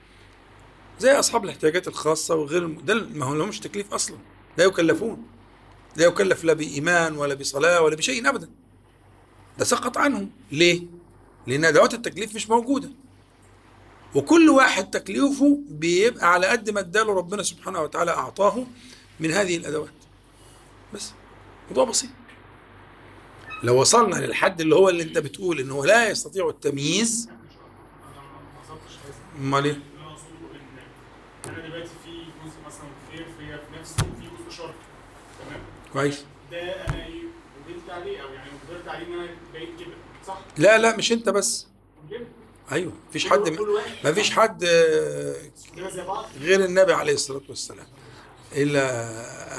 [0.99, 4.16] زي أصحاب الاحتياجات الخاصة وغير ده ما هو لهمش تكليف أصلا.
[4.59, 5.27] لا يكلفون.
[5.97, 8.51] لا يكلف لا بإيمان ولا بصلاة ولا بشيء ابدا.
[9.61, 10.82] ده سقط عنهم ليه؟
[11.46, 12.90] لأن أدوات التكليف مش موجودة
[14.14, 18.66] وكل واحد تكليفه بيبقى على قد ما اداله ربنا سبحانه وتعالى أعطاه
[19.20, 19.90] من هذه الأدوات
[20.94, 21.12] بس
[21.68, 22.11] موضوع بسيط
[23.62, 27.28] لو وصلنا للحد اللي هو اللي أنت بتقول إنه لا يستطيع التمييز
[29.38, 29.80] أمال إيه؟
[31.46, 32.11] أنا دلوقتي في
[32.66, 33.54] مثلا خير في
[34.42, 34.74] وفي شر
[35.40, 35.61] تمام
[35.92, 37.22] كويس ده أنا إيه
[37.68, 39.39] وجدت عليه أو يعني قدرت عليه إن أنا؟
[40.61, 41.66] لا لا مش انت بس.
[42.72, 43.90] أيوه مفيش حد كل واحد.
[44.04, 45.36] ما فيش حد آه،
[46.40, 47.86] غير النبي عليه الصلاة والسلام
[48.52, 48.84] إلا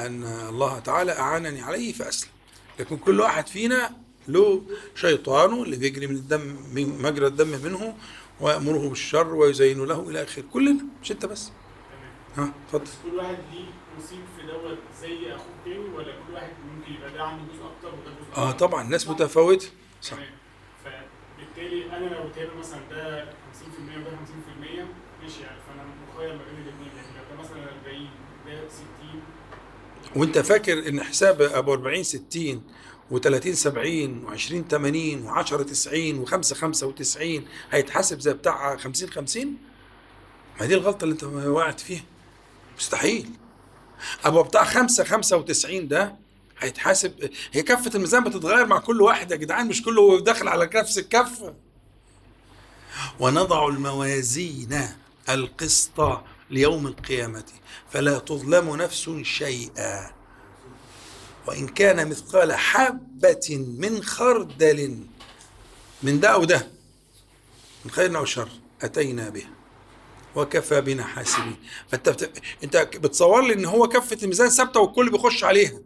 [0.05, 2.29] أن الله تعالى أعانني عليه فأسلم.
[2.79, 3.91] لكن كل واحد فينا
[4.27, 4.61] له
[4.95, 7.95] شيطانه اللي بيجري من الدم من مجرى الدم منه
[8.41, 11.51] ويأمره بالشر ويزين له إلى آخره كلنا مش أنت بس.
[12.37, 12.91] ها اتفضل.
[13.03, 13.65] كل واحد ليه
[13.99, 17.87] نصيب في دوت زي اخوه التاني ولا كل واحد ممكن يبقى ده عنده جزء أكتر
[17.87, 19.67] وده جزء آه أكتر؟ طبعا الناس صح؟ متفاوتة.
[20.01, 20.17] صح.
[20.83, 23.27] فبالتالي أنا لو تابع مثلا ده 50%
[23.97, 25.57] وده 50% ماشي يعني.
[25.67, 25.83] فأنا
[26.15, 28.09] مخير ما بين الاثنين لكن لو ده مثلا 40
[28.45, 28.85] ده 60
[30.15, 32.63] وأنت فاكر إن حساب أبو 40 60
[33.11, 39.57] و30 70 و20 80 و10 90 و5 95 هيتحاسب زي بتاع 50 50
[40.59, 42.01] ما دي الغلطة اللي أنت وقعت فيها.
[42.77, 43.29] مستحيل.
[44.25, 46.15] أبو بتاع 5 95 ده
[46.61, 47.29] هيتحاسب.
[47.51, 51.53] هي كفة الميزان بتتغير مع كل واحد يا جدعان مش كله داخل على نفس الكفة.
[53.19, 54.87] ونضع الموازين
[55.29, 57.43] القسط ليوم القيامة
[57.91, 60.11] فلا تظلم نفس شيئا.
[61.47, 64.99] وإن كان مثقال حبة من خردل
[66.03, 66.67] من ده أو ده
[67.85, 68.49] من خير أو شر
[68.81, 69.45] أتينا به
[70.35, 71.55] وكفى بنا حاسبين.
[71.89, 72.29] فأنت.
[72.63, 75.79] أنت بتصور لي إن هو كفة الميزان ثابتة والكل بيخش عليها؟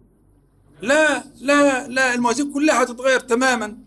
[0.81, 3.77] لا لا لا الموازين كلها هتتغير تماما.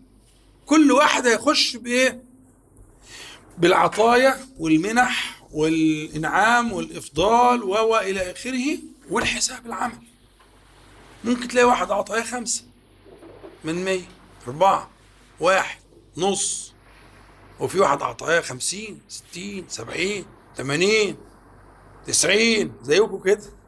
[0.65, 2.23] كل واحد هيخش بإيه؟
[3.57, 8.77] بالعطايا والمنح والإنعام والإفضال و إلى آخره
[9.09, 9.97] والحساب العمل.
[11.23, 12.63] ممكن تلاقي واحد عطايا خمسة
[13.63, 14.09] من مية
[14.47, 14.89] أربعة
[15.39, 15.79] واحد
[16.17, 16.73] نص.
[17.59, 20.25] وفي واحد عطايا خمسين ستين سبعين
[20.55, 21.17] تمانين
[22.07, 23.58] تسعين زيكم كده.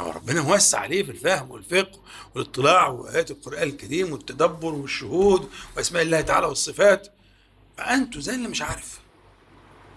[0.00, 2.00] ربنا موسع عليه في الفهم والفقه
[2.34, 7.08] والاطلاع وآيات القرآن الكريم والتدبر والشهود وأسماء الله تعالى والصفات.
[7.76, 9.00] فأنتوا زي اللي مش عارف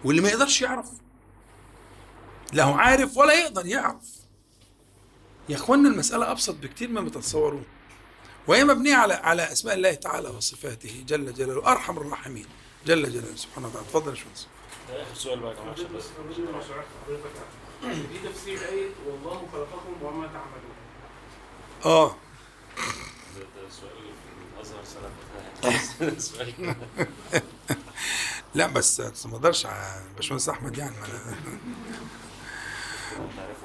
[0.03, 0.89] واللي ما يقدرش يعرف.
[2.53, 4.05] لا هو عارف ولا يقدر يعرف.
[5.49, 7.65] يا إخوانا المسألة أبسط بكتير مما تتصورون.
[8.47, 11.71] وهي مبنية على على أسماء الله تعالى وصفاته جل جلاله.
[11.71, 12.45] أرحم الراحمين.
[12.85, 13.35] جل جلاله.
[13.35, 14.47] سبحانه وتعالى اتفضل يا شمس.
[14.89, 16.03] ده آخر سؤال بقى عشان بس
[17.91, 20.73] دي تفسير آية والله خلقكم وما تعملون.
[21.85, 22.15] آه.
[23.35, 23.91] ده سؤال
[26.21, 26.75] سؤال
[28.55, 30.95] لا بس بس ما أقدرش على باشمهندس أحمد يعني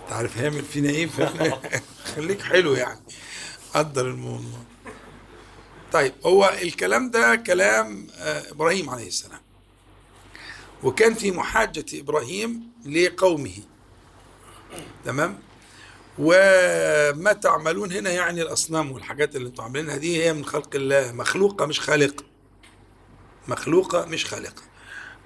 [0.05, 1.09] أنت عارف هيعمل فينا إيه
[2.16, 3.01] خليك حلو يعني.
[3.75, 4.59] قدر الموضوع.
[5.93, 9.41] طيب هو الكلام ده كلام آه، إبراهيم عليه السلام.
[10.83, 13.59] وكان في محاجة إبراهيم لقومه.
[15.05, 15.39] تمام؟
[16.19, 21.12] وما تعملون هنا يعني الأصنام والحاجات اللي أنتم عاملينها دي هي من خلق الله.
[21.12, 22.25] مخلوقة مش خالقه
[23.49, 24.62] مخلوقة مش خالقه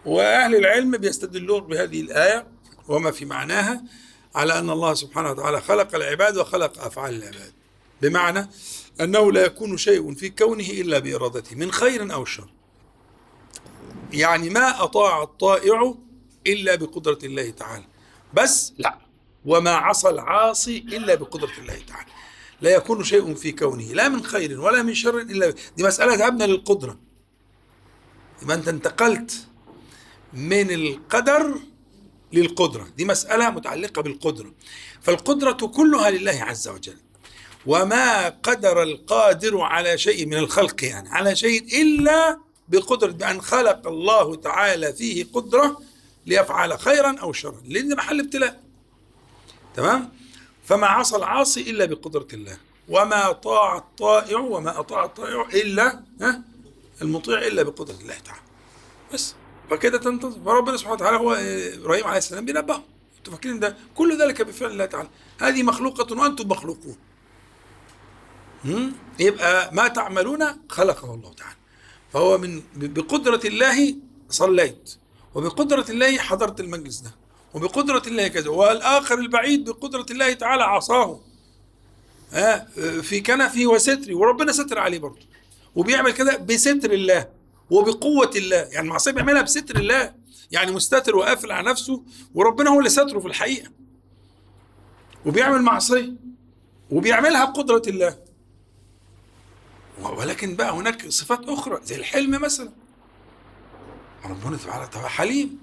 [0.04, 2.46] وأهل العلم بيستدلون بهذه الآية
[2.88, 3.82] وما في معناها
[4.34, 7.52] على أن الله سبحانه وتعالى خلق العباد وخلق أفعال العباد.
[8.02, 8.48] بمعنى
[9.00, 12.48] أنه لا يكون شيء في كونه إلا بإرادته من خير أو شر.
[14.12, 15.94] يعني ما أطاع الطائع
[16.46, 17.84] إلا بقدرة الله تعالى.
[18.34, 18.98] بس لا.
[19.44, 22.10] وما عصى العاصي إلا بقدرة الله تعالى.
[22.60, 26.14] لا يكون شيء في كونه لا من خير ولا من شر إلا ب- دي مسألة
[26.14, 26.98] ذهبنا للقدرة.
[28.42, 29.46] يبقى أنت انتقلت
[30.32, 31.54] من القدر
[32.32, 32.88] للقدرة.
[32.96, 34.52] دي مسألة متعلقة بالقدرة.
[35.00, 36.96] فالقدرة كلها لله عز وجل.
[37.66, 42.38] وما قدر القادر على شيء من الخلق يعني على شيء إلا
[42.68, 45.80] بقدرة بأن خلق الله تعالى فيه قدرة
[46.26, 47.62] ليفعل خيرا أو شرا.
[47.66, 48.60] ده محل ابتلاء.
[49.76, 50.12] تمام؟
[50.64, 52.56] فما عصى العاصي إلا بقدرة الله
[52.88, 56.42] وما طاع الطائع وما أطاع الطائع إلا ها؟
[57.02, 58.40] المطيع إلا بقدرة الله تعالى.
[59.12, 59.34] بس
[59.70, 60.40] فكده تنتظر.
[60.44, 62.82] فربنا سبحانه وتعالى هو آه، إبراهيم عليه السلام بينبههم
[63.18, 65.08] أنتوا فاكرين ده كل ذلك بفعل الله تعالى.
[65.40, 66.96] هذه مخلوقة وأنتم مخلوقون؟
[69.20, 71.56] يبقى ما تعملون خلقه الله تعالى.
[72.12, 73.94] فهو من بقدرة الله
[74.30, 74.96] صليت
[75.34, 77.10] وبقدرة الله حضرت المجلس ده.
[77.54, 78.50] وبقدرة الله كذا.
[78.50, 81.20] والآخر البعيد بقدرة الله تعالى عصاه.
[82.32, 82.66] آه
[83.02, 85.26] في كنفه وستري وربنا ستر عليه برضه.
[85.74, 87.28] وبيعمل كده بستر الله
[87.70, 88.56] وبقوة الله.
[88.56, 90.14] يعني المعصية بيعملها بستر الله.
[90.50, 92.02] يعني مستتر وقافل على نفسه.
[92.34, 93.70] وربنا هو اللي ستره في الحقيقة.
[95.26, 96.12] وبيعمل معصية.
[96.90, 98.18] وبيعملها بقدرة الله.
[100.02, 101.80] ولكن بقى هناك صفات أخرى.
[101.84, 102.70] زي الحلم مثلا.
[104.24, 105.58] ربنا تعالى حليم.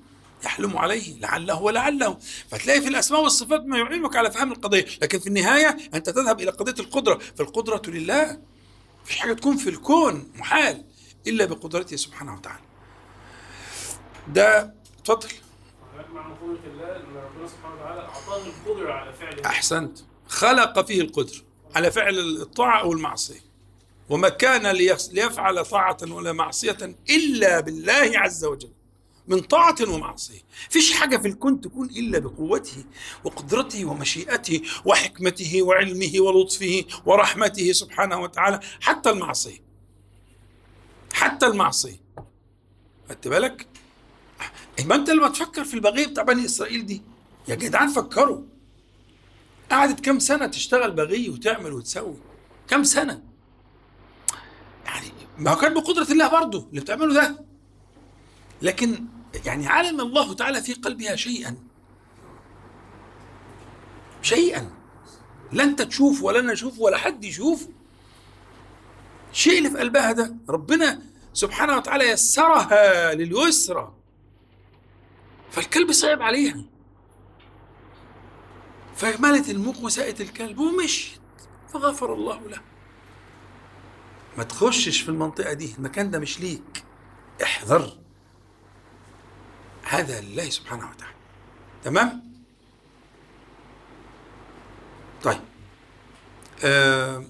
[0.45, 2.17] يحلم عليه لعله ولعله.
[2.51, 4.85] فتلاقي في الأسماء والصفات ما يعينك على فهم القضية.
[5.01, 7.19] لكن في النهاية أنت تذهب إلى قضية القدرة.
[7.37, 8.39] فالقدرة لله.
[9.03, 10.85] مفيش حاجة تكون في الكون محال
[11.27, 12.63] إلا بقدرته سبحانه وتعالى.
[14.27, 15.29] ده اتفضل.
[19.45, 19.99] أحسنت.
[20.27, 21.37] خلق فيه القدرة
[21.75, 23.49] على فعل الطاعة أو المعصية
[24.09, 24.67] وما كان
[25.11, 28.69] ليفعل طاعة ولا معصية إلا بالله عز وجل.
[29.29, 30.41] من طاعة ومعصية.
[30.69, 32.83] فيش حاجة في الكون تكون إلا بقوته
[33.23, 38.59] وقدرته ومشيئته وحكمته وعلمه ولطفه ورحمته سبحانه وتعالى.
[38.81, 39.59] حتى المعصية.
[41.13, 42.01] حتى المعصية.
[43.09, 43.67] خدت بالك؟
[44.85, 47.01] ما أنت لما تفكر في البغي بتاع بني إسرائيل دي؟
[47.47, 48.41] يا جدعان فكروا.
[49.71, 52.17] قعدت كم سنة تشتغل بغي وتعمل وتسوي.
[52.67, 53.23] كم سنة؟
[54.85, 57.45] يعني ما كان بقدرة الله برضه اللي بتعمله ده.
[58.61, 59.05] لكن
[59.45, 61.57] يعني علم الله تعالى في قلبها شيئا.
[64.21, 64.71] شيئا.
[65.51, 67.67] لا انت تشوف ولا أنا أشوف ولا حد يشوف.
[69.31, 71.01] الشيء اللي في قلبها ده ربنا
[71.33, 73.93] سبحانه وتعالى يسرها لليسرى.
[75.51, 76.63] فالكلب صعب عليها.
[78.95, 81.19] فملت المخ وسقت الكلب ومشيت.
[81.73, 82.61] فغفر الله له.
[84.37, 85.75] ما تخشش في المنطقة دي.
[85.77, 86.83] المكان ده مش ليك.
[87.43, 87.97] احذر.
[89.89, 91.15] هذا لله سبحانه وتعالى.
[91.83, 92.23] تمام؟
[95.23, 95.39] طيب.
[96.63, 97.23] آه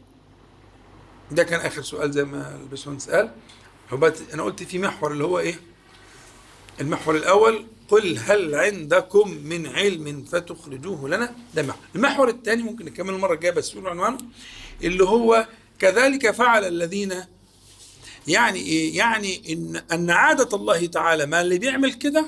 [1.31, 3.31] ده كان آخر سؤال زي ما الباشمهندس قال.
[3.91, 5.59] هو أنا قلت في محور اللي هو إيه؟
[6.81, 11.81] المحور الأول قل هل عندكم من علم فتخرجوه لنا؟ ده محور.
[11.95, 14.17] المحور الثاني ممكن نكمل المرة الجاية بس نقول عنوانه.
[14.83, 15.47] اللي هو
[15.79, 17.13] كذلك فعل الذين
[18.27, 22.25] يعني إيه؟ يعني إن أن عادة الله تعالى ما اللي بيعمل كده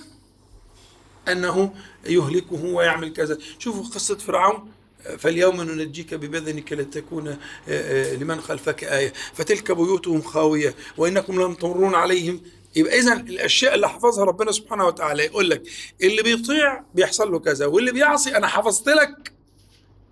[1.27, 1.73] أنه
[2.05, 3.37] يهلكه ويعمل كذا.
[3.59, 4.71] شوفوا قصة فرعون.
[5.17, 9.13] فاليوم ننجيك ببدنك لتكون آه، آه، لمن خلفك آية.
[9.33, 12.41] فتلك بيوتهم خاوية وإنكم لم تمرون عليهم.
[12.75, 15.63] يبقى إذا الأشياء اللي حفظها ربنا سبحانه وتعالى يقول لك
[16.03, 19.33] اللي بيطيع بيحصل له كذا واللي بيعصي أنا حفظت لك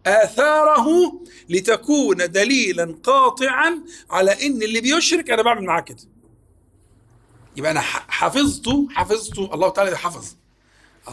[0.06, 3.80] آثاره لتكون دليلا قاطعا
[4.10, 5.98] على إن اللي بيشرك أنا بعمل معاه كده
[7.58, 9.54] يبقى أنا حفظته حفظته.
[9.54, 10.36] الله تعالى حفظ.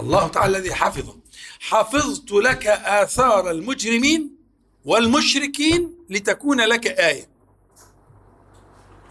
[0.01, 1.17] الله تعالى الذي حفظه.
[1.61, 4.37] حفظت لك آثار المجرمين
[4.85, 7.29] والمشركين لتكون لك آية.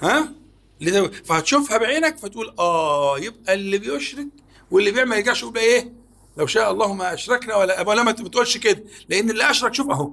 [0.01, 0.34] ها؟
[1.26, 4.28] فهتشوفها بعينك فتقول آه يبقى اللي بيشرك
[4.71, 5.93] واللي بيعمل يرجعش يقول إيه؟
[6.38, 8.84] لو شاء الله ما أشركنا ولا ولا ما تقولش كده.
[9.09, 10.11] لأن اللي أشرك شوف أهو.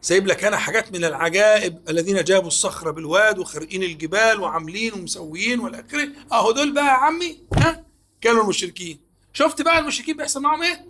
[0.00, 5.84] سايب لك أنا حاجات من العجائب الذين جابوا الصخرة بالواد وخارقين الجبال وعاملين ومسويين والى
[5.88, 6.08] آخره.
[6.32, 7.84] أهو دول بقى يا عمي ها؟
[8.20, 9.05] كانوا المشركين.
[9.36, 10.84] شفت بقى المشركين بيحصل معاهم إيه؟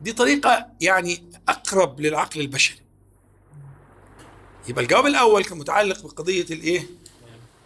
[0.00, 2.78] دي طريقة يعني أقرب للعقل البشري.
[4.68, 6.86] يبقى الجواب الأول كان متعلق بقضية الإيه؟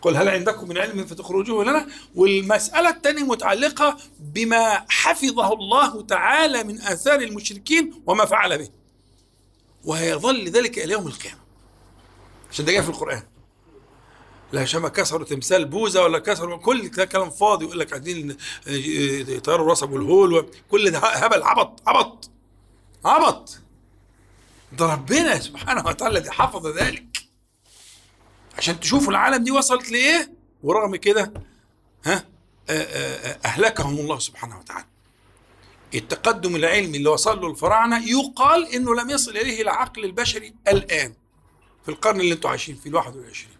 [0.02, 6.80] قل هل عندكم من علم فتخرجوه لنا؟ والمسألة الثانية متعلقة بما حفظه الله تعالى من
[6.80, 8.68] آثار المشركين وما فعل به.
[9.84, 11.40] وهيظل ذلك إلى يوم القيامة.
[12.50, 13.22] عشان ده جاي في القرآن.
[14.54, 18.36] الهشامه كسروا تمثال بوزة ولا كسروا؟ كل ده كلام فاضي يقول لك عايزين آه،
[18.70, 22.30] آه، يطيروا راس أبو الهول كل ده هبل عبط عبط
[23.04, 23.58] عبط.
[24.72, 27.04] ده ربنا سبحانه وتعالى الذي حفظ ذلك.
[28.58, 30.32] عشان تشوفوا العالم دي وصلت لإيه؟
[30.62, 31.32] ورغم كده
[32.04, 32.24] ها
[32.70, 34.86] آه، أهلكهم الله سبحانه وتعالى.
[35.94, 41.14] التقدم العلمي اللي وصل له الفراعنة يقال إنه لم يصل إليه العقل البشري الآن
[41.82, 43.57] في القرن اللي أنتم عايشين فيه ال 21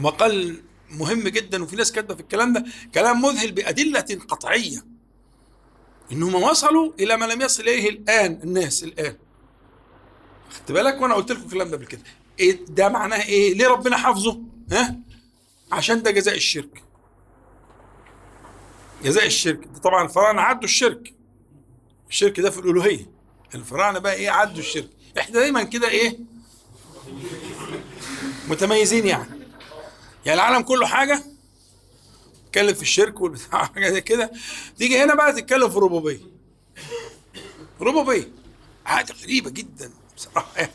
[0.00, 2.64] مقال مهم جدا وفي ناس كاتبة في الكلام ده
[2.94, 4.84] كلام مذهل بأدلة قطعية.
[6.12, 9.16] إنهم وصلوا إلى ما لم يصل إليه الآن الناس الآن.
[10.50, 12.02] خدت بالك؟ وأنا قلت لكم الكلام ده قبل كده.
[12.40, 14.40] إيه ده معناه إيه؟ ليه ربنا حافظه؟
[14.72, 14.96] ها؟
[15.72, 16.82] عشان ده جزاء الشرك.
[19.04, 19.64] جزاء الشرك.
[19.74, 21.14] ده طبعا الفراعنة عدوا الشرك.
[22.10, 23.10] الشرك ده في الألوهية.
[23.54, 24.90] الفراعنة بقى إيه؟ عدوا الشرك.
[25.18, 26.18] إحنا دايما كده إيه؟
[28.48, 29.37] متميزين يعني.
[30.28, 31.22] يعني العالم كله حاجة؟
[32.46, 34.30] تتكلم في الشرك والبتاع حاجة زي كده.
[34.78, 36.20] تيجي هنا بقى تتكلم في الربوبيه
[37.80, 38.28] ربوبية.
[38.84, 40.72] حاجة غريبة جدا بصراحة يعني.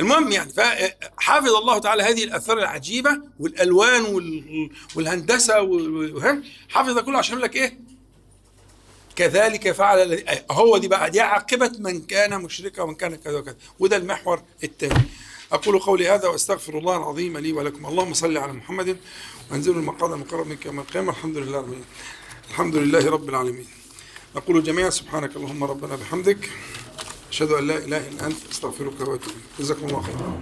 [0.00, 3.10] المهم يعني فحافظ الله تعالى هذه الآثار العجيبة
[3.40, 5.62] والألوان وال- والهندسة
[6.68, 7.78] حافظ كله عشان يقول لك إيه؟
[9.16, 13.56] كذلك فعل هو دي بقى دي عاقبة من كان مشركا ومن كان كذا وكذا.
[13.78, 14.94] وده المحور الثاني
[15.54, 17.86] أقول قولي هذا وأستغفر الله العظيم لي ولكم.
[17.86, 18.96] اللهم صل على محمد
[19.50, 21.10] وانزلوا المقعد المقرب منك يوم القيامة.
[21.10, 21.84] الحمد لله رب العالمين.
[22.50, 23.66] الحمد لله رب العالمين.
[24.36, 26.50] نقول جميعا سبحانك اللهم ربنا بحمدك.
[27.30, 28.36] أشهد أن لا إله إلا أنت.
[28.52, 29.22] أستغفرك وأتوب إليك.
[29.58, 30.40] جزاكم الله خيرا.